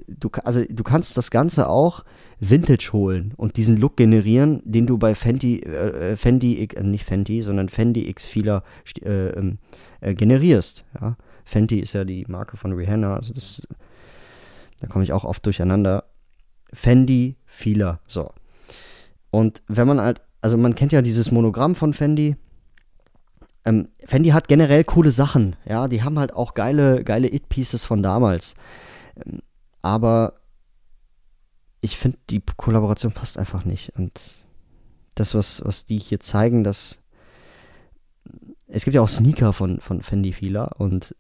du, 0.09 0.29
also 0.43 0.65
du 0.69 0.83
kannst 0.83 1.17
das 1.17 1.31
Ganze 1.31 1.69
auch 1.69 2.05
Vintage 2.41 2.91
holen 2.93 3.33
und 3.37 3.57
diesen 3.57 3.77
Look 3.77 3.97
generieren, 3.97 4.61
den 4.65 4.89
du 4.89 4.99
bei 4.99 5.15
Fendi, 5.15 5.61
äh, 5.61 6.17
Fendi, 6.17 6.65
äh, 6.65 6.83
nicht 6.83 7.05
Fendi, 7.05 7.43
sondern 7.43 7.69
Fendi 7.69 8.09
X 8.09 8.25
Fila 8.25 8.65
äh, 9.03 9.29
ähm, 9.29 9.59
äh, 10.01 10.15
generierst. 10.15 10.85
Ja? 11.01 11.17
Fenty 11.45 11.79
ist 11.79 11.93
ja 11.93 12.05
die 12.05 12.25
Marke 12.29 12.57
von 12.57 12.73
Rihanna, 12.73 13.15
also 13.15 13.33
das, 13.33 13.67
da 14.81 14.89
komme 14.89 15.05
ich 15.05 15.13
auch 15.13 15.25
oft 15.25 15.47
durcheinander. 15.47 16.05
Fendi 16.73 17.37
Fila. 17.47 18.01
So. 18.07 18.31
Und 19.37 19.63
wenn 19.69 19.87
man 19.87 20.01
halt, 20.01 20.23
also 20.41 20.57
man 20.57 20.75
kennt 20.75 20.93
ja 20.93 21.03
dieses 21.03 21.31
Monogramm 21.31 21.75
von 21.75 21.93
Fendi. 21.93 22.37
Ähm, 23.67 23.89
Fendi 24.07 24.31
hat 24.31 24.49
generell 24.49 24.83
coole 24.83 25.13
Sachen, 25.13 25.57
ja, 25.67 25.89
die 25.89 26.03
haben 26.03 26.19
halt 26.19 26.33
auch 26.33 26.55
geile, 26.55 27.05
geile 27.05 27.31
It-Pieces 27.31 27.85
von 27.85 28.03
damals. 28.03 28.55
Ähm, 29.27 29.43
aber 29.83 30.41
ich 31.83 31.99
finde, 31.99 32.17
die 32.31 32.41
Kollaboration 32.57 33.13
passt 33.13 33.37
einfach 33.37 33.67
nicht. 33.67 33.93
Und 33.99 34.47
das, 35.17 35.35
was, 35.35 35.63
was 35.63 35.85
die 35.85 35.99
hier 35.99 36.21
zeigen, 36.21 36.65
das. 36.65 37.01
Es 38.69 38.85
gibt 38.85 38.95
ja 38.95 39.03
auch 39.03 39.09
Sneaker 39.09 39.53
von, 39.53 39.81
von 39.81 40.01
Fendi 40.01 40.33
Fila 40.33 40.65
und 40.79 41.15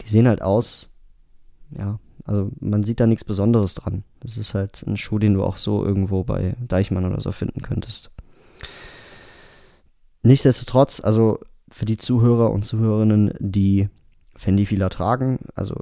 die 0.00 0.08
sehen 0.08 0.26
halt 0.26 0.42
aus, 0.42 0.88
ja, 1.70 2.00
also 2.24 2.50
man 2.58 2.82
sieht 2.82 2.98
da 2.98 3.06
nichts 3.06 3.22
Besonderes 3.22 3.76
dran. 3.76 4.02
Das 4.24 4.38
ist 4.38 4.54
halt 4.54 4.82
ein 4.86 4.96
Schuh, 4.96 5.18
den 5.18 5.34
du 5.34 5.44
auch 5.44 5.58
so 5.58 5.84
irgendwo 5.84 6.24
bei 6.24 6.56
Deichmann 6.66 7.04
oder 7.04 7.20
so 7.20 7.30
finden 7.30 7.60
könntest. 7.60 8.10
Nichtsdestotrotz, 10.22 11.00
also 11.04 11.38
für 11.68 11.84
die 11.84 11.98
Zuhörer 11.98 12.50
und 12.50 12.64
Zuhörerinnen, 12.64 13.34
die 13.38 13.90
Fendi 14.34 14.64
Fila 14.64 14.88
tragen, 14.88 15.40
also 15.54 15.76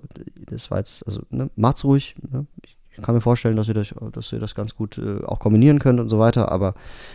das 0.50 0.70
war 0.72 0.78
jetzt, 0.78 1.06
also 1.06 1.20
ne, 1.30 1.50
macht's 1.54 1.84
ruhig. 1.84 2.16
Ne? 2.30 2.46
Ich 2.90 3.02
kann 3.02 3.14
mir 3.14 3.20
vorstellen, 3.20 3.56
dass 3.56 3.68
ihr 3.68 3.74
das, 3.74 3.94
dass 4.12 4.32
ihr 4.32 4.40
das 4.40 4.56
ganz 4.56 4.74
gut 4.74 4.98
äh, 4.98 5.24
auch 5.24 5.38
kombinieren 5.38 5.78
könnt 5.78 6.00
und 6.00 6.08
so 6.08 6.18
weiter. 6.18 6.50
Aber 6.50 6.74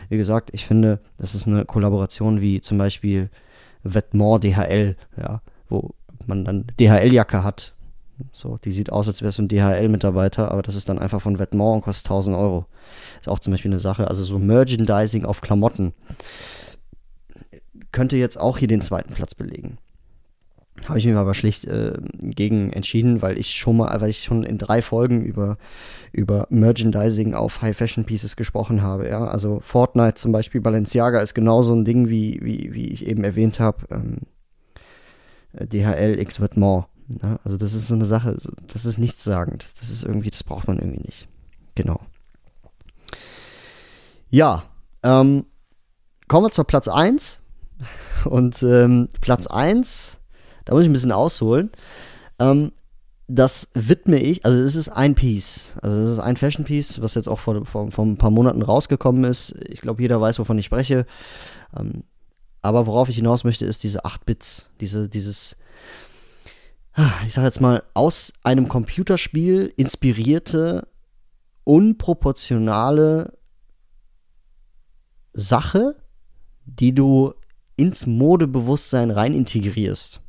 wie 0.09 0.17
gesagt, 0.17 0.49
ich 0.53 0.65
finde, 0.65 0.99
das 1.17 1.35
ist 1.35 1.45
eine 1.45 1.65
Kollaboration 1.65 2.39
wie 2.39 2.61
zum 2.61 2.77
Beispiel 2.77 3.29
Vetements 3.83 4.39
DHL, 4.47 4.95
ja, 5.17 5.41
wo 5.69 5.93
man 6.25 6.45
dann 6.45 6.67
DHL-Jacke 6.79 7.43
hat 7.43 7.75
So, 8.32 8.58
die 8.58 8.71
sieht 8.71 8.91
aus, 8.91 9.08
als 9.08 9.21
wäre 9.21 9.30
es 9.30 9.38
ein 9.38 9.47
DHL-Mitarbeiter, 9.47 10.51
aber 10.51 10.62
das 10.62 10.75
ist 10.75 10.89
dann 10.89 10.99
einfach 10.99 11.21
von 11.21 11.39
Vetements 11.39 11.75
und 11.75 11.82
kostet 11.82 12.06
1000 12.08 12.36
Euro. 12.36 12.65
Ist 13.19 13.30
auch 13.30 13.39
zum 13.39 13.51
Beispiel 13.51 13.71
eine 13.71 13.80
Sache. 13.80 14.08
Also 14.08 14.23
so 14.23 14.39
Merchandising 14.39 15.25
auf 15.25 15.41
Klamotten 15.41 15.93
könnte 17.91 18.17
jetzt 18.17 18.39
auch 18.39 18.58
hier 18.58 18.67
den 18.67 18.82
zweiten 18.82 19.13
Platz 19.13 19.36
belegen. 19.36 19.77
Habe 20.86 20.99
ich 20.99 21.06
mich 21.06 21.15
aber 21.15 21.34
schlicht 21.34 21.65
äh, 21.65 21.93
gegen 22.21 22.71
entschieden, 22.71 23.21
weil 23.23 23.39
ich 23.39 23.56
schon 23.56 23.77
mal, 23.77 23.99
weil 23.99 24.12
ich 24.12 24.23
schon 24.23 24.43
in 24.43 24.60
drei 24.60 24.84
Folgen 24.84 25.23
über, 25.23 25.58
über 26.12 26.45
Merchandising 26.51 27.34
auf 27.34 27.62
High 27.63 27.75
Fashion 27.75 28.06
Pieces 28.06 28.36
gesprochen 28.36 28.84
habe. 28.84 29.10
Ja? 29.10 29.25
Also 29.25 29.60
Fortnite 29.62 30.15
zum 30.15 30.32
Beispiel, 30.32 30.62
Balenciaga 30.62 31.19
ist 31.19 31.34
genauso 31.34 31.73
ein 31.73 31.84
Ding, 31.84 32.10
wie, 32.10 32.39
wie, 32.43 32.73
wie 32.73 32.89
ich 32.89 33.08
eben 33.08 33.23
erwähnt 33.23 33.60
habe. 33.60 33.88
Ähm, 33.89 34.17
DHL 35.53 36.19
X 36.19 36.39
Vêtements. 36.39 36.86
Ja? 37.22 37.39
Also 37.43 37.58
das 37.58 37.74
ist 37.74 37.88
so 37.88 37.93
eine 37.93 38.06
Sache, 38.06 38.38
das 38.67 38.86
ist 38.86 38.98
nichtssagend. 38.98 39.67
Das 39.80 39.89
ist 39.89 40.04
irgendwie, 40.04 40.30
das 40.30 40.43
braucht 40.43 40.67
man 40.67 40.80
irgendwie 40.80 41.04
nicht. 41.06 41.28
Genau. 41.76 42.00
Ja, 44.30 44.63
ähm, 45.04 45.46
kommen 46.28 46.46
wir 46.46 46.52
zur 46.52 46.65
Platz 46.65 46.88
1. 46.88 47.41
Und 48.26 48.62
ähm, 48.63 49.10
Platz 49.22 49.48
1 49.48 50.17
da 50.67 50.74
muss 50.74 50.84
ich 50.84 50.89
ein 50.89 50.93
bisschen 50.93 51.13
ausholen. 51.13 51.72
Ähm, 52.39 52.74
das 53.30 53.70
widme 53.74 54.20
ich, 54.20 54.46
also 54.46 54.58
es 54.60 54.76
ist 54.76 54.89
ein 54.89 55.15
Piece, 55.15 55.76
also 55.82 55.98
es 55.98 56.12
ist 56.12 56.20
ein 56.20 56.38
Fashion 56.38 56.65
Piece, 56.65 57.02
was 57.02 57.15
jetzt 57.15 57.28
auch 57.28 57.39
vor, 57.39 57.65
vor, 57.65 57.89
vor 57.91 58.06
ein 58.06 58.17
paar 58.17 58.32
Monaten 58.32 58.62
rausgekommen 58.62 59.24
ist. 59.24 59.56
Ich 59.67 59.82
glaube, 59.82 60.02
jeder 60.02 60.20
weiß, 60.22 60.39
wovon 60.39 60.60
ich 60.60 60.65
spreche. 60.65 61.06
Ähm, 61.78 62.04
aber 62.62 62.86
worauf 62.86 63.08
ich 63.10 63.15
hinaus 63.15 63.43
möchte, 63.46 63.65
ist 63.65 63.84
diese 63.84 64.04
8 64.04 64.26
Bits, 64.26 64.70
diese, 64.82 65.08
dieses, 65.08 65.56
ich 67.27 67.33
sage 67.33 67.45
jetzt 67.45 67.62
mal, 67.62 67.83
aus 67.93 68.33
einem 68.43 68.67
Computerspiel 68.67 69.71
inspirierte, 69.75 70.88
unproportionale 71.63 73.38
Sache, 75.33 75.95
die 76.65 76.95
du 76.95 77.33
ins 77.75 78.07
Modebewusstsein 78.07 79.12
rein 79.12 79.33
integrierst. 79.33 80.21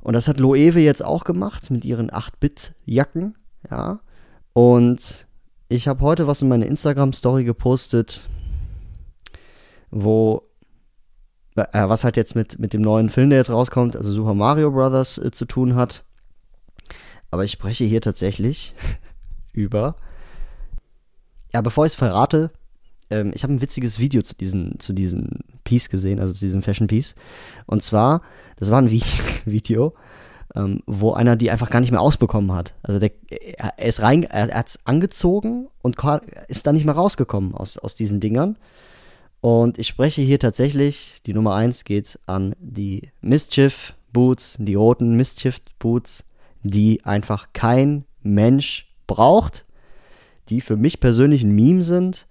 Und 0.00 0.14
das 0.14 0.28
hat 0.28 0.38
Loewe 0.38 0.80
jetzt 0.80 1.04
auch 1.04 1.24
gemacht 1.24 1.70
mit 1.70 1.84
ihren 1.84 2.10
8-Bit-Jacken. 2.10 3.36
Ja. 3.70 4.00
Und 4.54 5.26
ich 5.68 5.86
habe 5.86 6.00
heute 6.00 6.26
was 6.26 6.40
in 6.40 6.48
meine 6.48 6.64
Instagram-Story 6.64 7.44
gepostet, 7.44 8.26
wo, 9.90 10.47
was 11.72 12.04
halt 12.04 12.16
jetzt 12.16 12.34
mit, 12.34 12.58
mit 12.58 12.72
dem 12.72 12.82
neuen 12.82 13.10
Film, 13.10 13.30
der 13.30 13.38
jetzt 13.38 13.50
rauskommt, 13.50 13.96
also 13.96 14.12
Super 14.12 14.34
Mario 14.34 14.70
Brothers, 14.70 15.18
äh, 15.18 15.30
zu 15.30 15.44
tun 15.44 15.74
hat. 15.74 16.04
Aber 17.30 17.44
ich 17.44 17.52
spreche 17.52 17.84
hier 17.84 18.00
tatsächlich 18.00 18.74
über. 19.52 19.96
Ja, 21.52 21.60
bevor 21.60 21.86
ich 21.86 21.92
es 21.92 21.96
verrate, 21.96 22.50
ähm, 23.10 23.32
ich 23.34 23.42
habe 23.42 23.52
ein 23.52 23.60
witziges 23.60 23.98
Video 23.98 24.22
zu 24.22 24.34
diesem 24.34 24.78
zu 24.78 24.92
diesen 24.92 25.40
Piece 25.64 25.88
gesehen, 25.88 26.20
also 26.20 26.32
zu 26.32 26.40
diesem 26.40 26.62
Fashion 26.62 26.86
Piece. 26.86 27.14
Und 27.66 27.82
zwar, 27.82 28.22
das 28.56 28.70
war 28.70 28.80
ein 28.80 28.90
Video, 29.44 29.94
ähm, 30.54 30.82
wo 30.86 31.12
einer 31.12 31.36
die 31.36 31.50
einfach 31.50 31.70
gar 31.70 31.80
nicht 31.80 31.90
mehr 31.90 32.00
ausbekommen 32.00 32.52
hat. 32.52 32.74
Also 32.82 32.98
der, 32.98 33.10
er 33.30 33.86
ist 33.86 34.00
er 34.00 34.54
hat 34.54 34.68
es 34.68 34.78
angezogen 34.84 35.68
und 35.82 35.96
ist 36.48 36.66
dann 36.66 36.74
nicht 36.74 36.84
mehr 36.84 36.94
rausgekommen 36.94 37.54
aus, 37.54 37.78
aus 37.78 37.94
diesen 37.94 38.20
Dingern. 38.20 38.56
Und 39.40 39.78
ich 39.78 39.86
spreche 39.86 40.22
hier 40.22 40.38
tatsächlich, 40.38 41.20
die 41.26 41.32
Nummer 41.32 41.54
1 41.54 41.84
geht 41.84 42.18
an 42.26 42.54
die 42.58 43.10
Mischief 43.20 43.94
Boots, 44.12 44.56
die 44.58 44.74
roten 44.74 45.16
Mischief 45.16 45.60
Boots, 45.78 46.24
die 46.62 47.04
einfach 47.04 47.48
kein 47.52 48.04
Mensch 48.22 48.92
braucht, 49.06 49.64
die 50.48 50.60
für 50.60 50.76
mich 50.76 50.98
persönlich 50.98 51.44
ein 51.44 51.54
Meme 51.54 51.82
sind 51.82 52.26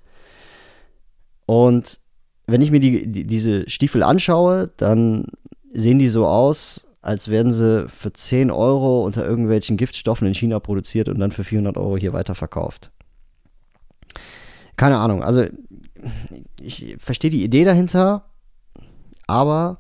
und 1.48 2.00
wenn 2.46 2.62
ich 2.62 2.72
mir 2.72 2.80
die, 2.80 3.12
die, 3.12 3.26
diese 3.26 3.70
Stiefel 3.70 4.04
anschaue, 4.04 4.70
dann 4.78 5.26
sehen 5.74 5.98
die 5.98 6.08
so 6.08 6.28
aus, 6.28 6.86
als 7.02 7.30
werden 7.30 7.52
sie 7.52 7.88
für 7.90 8.14
10 8.14 8.52
Euro 8.52 9.06
unter 9.06 9.26
irgendwelchen 9.26 9.78
Giftstoffen 9.78 10.28
in 10.28 10.34
China 10.36 10.60
produziert 10.60 11.10
und 11.10 11.20
dann 11.20 11.32
für 11.32 11.44
400 11.44 11.78
Euro 11.78 11.98
hier 11.98 12.14
weiterverkauft. 12.14 12.92
Keine 14.76 14.98
Ahnung, 14.98 15.24
also 15.24 15.46
ich 16.60 16.96
verstehe 17.00 17.32
die 17.32 17.44
Idee 17.44 17.64
dahinter, 17.64 18.26
aber 19.28 19.80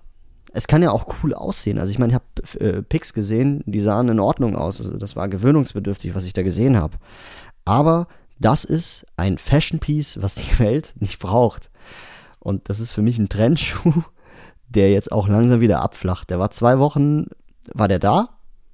es 0.53 0.67
kann 0.67 0.81
ja 0.81 0.91
auch 0.91 1.05
cool 1.21 1.33
aussehen. 1.33 1.77
Also 1.77 1.91
ich 1.91 1.99
meine, 1.99 2.13
ich 2.13 2.15
habe 2.15 2.65
äh, 2.65 2.81
Pics 2.81 3.13
gesehen, 3.13 3.63
die 3.65 3.79
sahen 3.79 4.09
in 4.09 4.19
Ordnung 4.19 4.55
aus. 4.55 4.81
Also 4.81 4.97
das 4.97 5.15
war 5.15 5.27
gewöhnungsbedürftig, 5.27 6.15
was 6.15 6.25
ich 6.25 6.33
da 6.33 6.41
gesehen 6.41 6.77
habe. 6.77 6.97
Aber 7.65 8.07
das 8.39 8.63
ist 8.63 9.05
ein 9.17 9.37
Fashion 9.37 9.79
Piece, 9.79 10.21
was 10.21 10.35
die 10.35 10.59
Welt 10.59 10.93
nicht 10.99 11.19
braucht. 11.19 11.69
Und 12.39 12.69
das 12.69 12.79
ist 12.79 12.93
für 12.93 13.01
mich 13.01 13.19
ein 13.19 13.29
Trendschuh, 13.29 14.03
der 14.69 14.91
jetzt 14.91 15.11
auch 15.11 15.27
langsam 15.27 15.61
wieder 15.61 15.81
abflacht. 15.81 16.29
Der 16.29 16.39
war 16.39 16.51
zwei 16.51 16.79
Wochen, 16.79 17.27
war 17.73 17.87
der 17.87 17.99
da, 17.99 18.29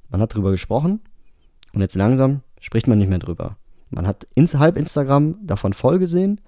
man 0.09 0.21
hat 0.21 0.33
drüber 0.33 0.51
gesprochen 0.51 1.01
und 1.73 1.81
jetzt 1.81 1.95
langsam 1.95 2.41
spricht 2.59 2.87
man 2.87 2.97
nicht 2.97 3.09
mehr 3.09 3.19
drüber. 3.19 3.57
Man 3.89 4.07
hat 4.07 4.27
innerhalb 4.35 4.77
Instagram 4.77 5.35
davon 5.45 5.73
voll 5.73 5.99
gesehen, 5.99 6.39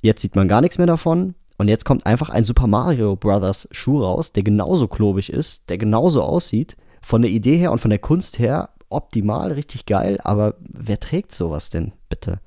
jetzt 0.00 0.22
sieht 0.22 0.36
man 0.36 0.48
gar 0.48 0.60
nichts 0.60 0.78
mehr 0.78 0.86
davon 0.86 1.34
und 1.58 1.68
jetzt 1.68 1.84
kommt 1.84 2.06
einfach 2.06 2.30
ein 2.30 2.44
Super 2.44 2.66
Mario 2.66 3.16
Brothers 3.16 3.68
Schuh 3.70 4.02
raus, 4.02 4.32
der 4.32 4.42
genauso 4.42 4.88
klobig 4.88 5.30
ist, 5.30 5.68
der 5.68 5.78
genauso 5.78 6.22
aussieht, 6.22 6.76
von 7.02 7.22
der 7.22 7.30
Idee 7.30 7.56
her 7.56 7.72
und 7.72 7.80
von 7.80 7.90
der 7.90 7.98
Kunst 7.98 8.38
her 8.38 8.70
optimal, 8.88 9.52
richtig 9.52 9.86
geil, 9.86 10.18
aber 10.24 10.54
wer 10.60 10.98
trägt 10.98 11.32
sowas 11.32 11.70
denn 11.70 11.92
bitte? 12.08 12.40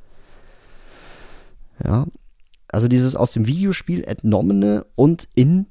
Ja, 1.84 2.06
also 2.68 2.88
dieses 2.88 3.16
aus 3.16 3.32
dem 3.32 3.48
Videospiel 3.48 4.04
entnommene 4.04 4.86
und 4.96 5.28
in, 5.36 5.68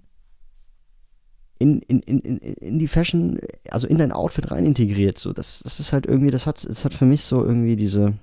in, 1.59 1.81
in, 1.81 2.01
in, 2.01 2.39
in 2.39 2.79
die 2.79 2.89
Fashion, 2.89 3.41
also 3.71 3.87
in 3.87 3.99
dein 3.99 4.13
Outfit 4.13 4.51
rein 4.51 4.65
integriert. 4.65 5.19
So, 5.19 5.33
das, 5.33 5.61
das 5.65 5.81
ist 5.81 5.93
halt 5.93 6.07
irgendwie, 6.07 6.31
das 6.31 6.47
hat, 6.47 6.65
das 6.69 6.85
hat 6.85 6.95
für 6.95 7.07
mich 7.07 7.25
so 7.25 7.45
irgendwie 7.45 7.77
diese 7.77 8.15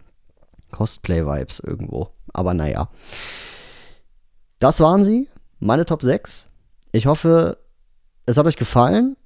Cosplay-Vibes 0.72 1.60
irgendwo. 1.60 2.10
Aber 2.40 2.54
naja. 2.54 2.88
Das 4.60 4.80
waren 4.80 5.04
sie, 5.04 5.28
meine 5.60 5.86
Top 5.86 6.02
6. 6.02 6.48
Ich 6.94 7.06
hoffe, 7.06 7.58
es 8.26 8.38
hat 8.38 8.46
euch 8.48 8.56
gefallen. 8.56 9.18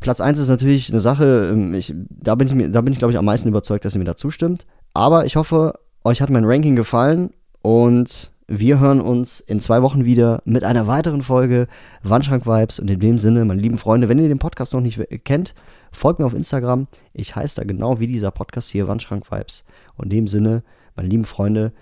Platz 0.00 0.20
1 0.20 0.40
ist 0.40 0.48
natürlich 0.48 0.90
eine 0.90 0.98
Sache, 0.98 1.50
ähm, 1.52 1.74
ich, 1.74 1.94
da 2.08 2.34
bin 2.34 2.48
ich, 2.48 2.54
ich 2.56 2.98
glaube 2.98 3.12
ich 3.12 3.18
am 3.18 3.24
meisten 3.24 3.48
überzeugt, 3.48 3.84
dass 3.84 3.94
ihr 3.94 4.00
mir 4.00 4.04
da 4.04 4.16
zustimmt. 4.16 4.66
Aber 4.92 5.26
ich 5.26 5.36
hoffe, 5.36 5.78
euch 6.02 6.20
hat 6.20 6.30
mein 6.30 6.44
Ranking 6.44 6.74
gefallen 6.74 7.30
und 7.62 8.32
wir 8.48 8.80
hören 8.80 9.00
uns 9.00 9.38
in 9.38 9.60
zwei 9.60 9.82
Wochen 9.82 10.04
wieder 10.04 10.42
mit 10.44 10.64
einer 10.64 10.88
weiteren 10.88 11.22
Folge 11.22 11.68
Wandschrank 12.02 12.46
Vibes. 12.46 12.80
Und 12.80 12.90
in 12.90 12.98
dem 12.98 13.18
Sinne, 13.18 13.44
meine 13.44 13.62
lieben 13.62 13.78
Freunde, 13.78 14.08
wenn 14.08 14.18
ihr 14.18 14.26
den 14.26 14.40
Podcast 14.40 14.72
noch 14.72 14.80
nicht 14.80 14.98
kennt, 15.22 15.54
folgt 15.92 16.18
mir 16.18 16.26
auf 16.26 16.34
Instagram. 16.34 16.88
Ich 17.12 17.36
heiße 17.36 17.60
da 17.60 17.64
genau 17.64 18.00
wie 18.00 18.08
dieser 18.08 18.32
Podcast 18.32 18.70
hier, 18.70 18.88
Wandschrank 18.88 19.30
Vibes. 19.30 19.64
Und 19.96 20.06
in 20.06 20.10
dem 20.10 20.26
Sinne, 20.26 20.64
meine 21.00 21.08
lieben 21.08 21.24
Freunde, 21.24 21.72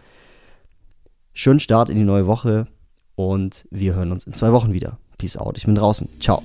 schönen 1.33 1.59
Start 1.59 1.89
in 1.89 1.97
die 1.97 2.05
neue 2.05 2.29
Woche 2.29 2.69
und 3.17 3.67
wir 3.73 3.97
hören 3.97 4.13
uns 4.13 4.29
in 4.29 4.33
zwei 4.33 4.53
Wochen 4.53 4.73
wieder. 4.73 4.99
Peace 5.19 5.37
out. 5.37 5.59
Ich 5.59 5.65
bin 5.65 5.75
draußen. 5.75 6.09
Ciao. 6.21 6.45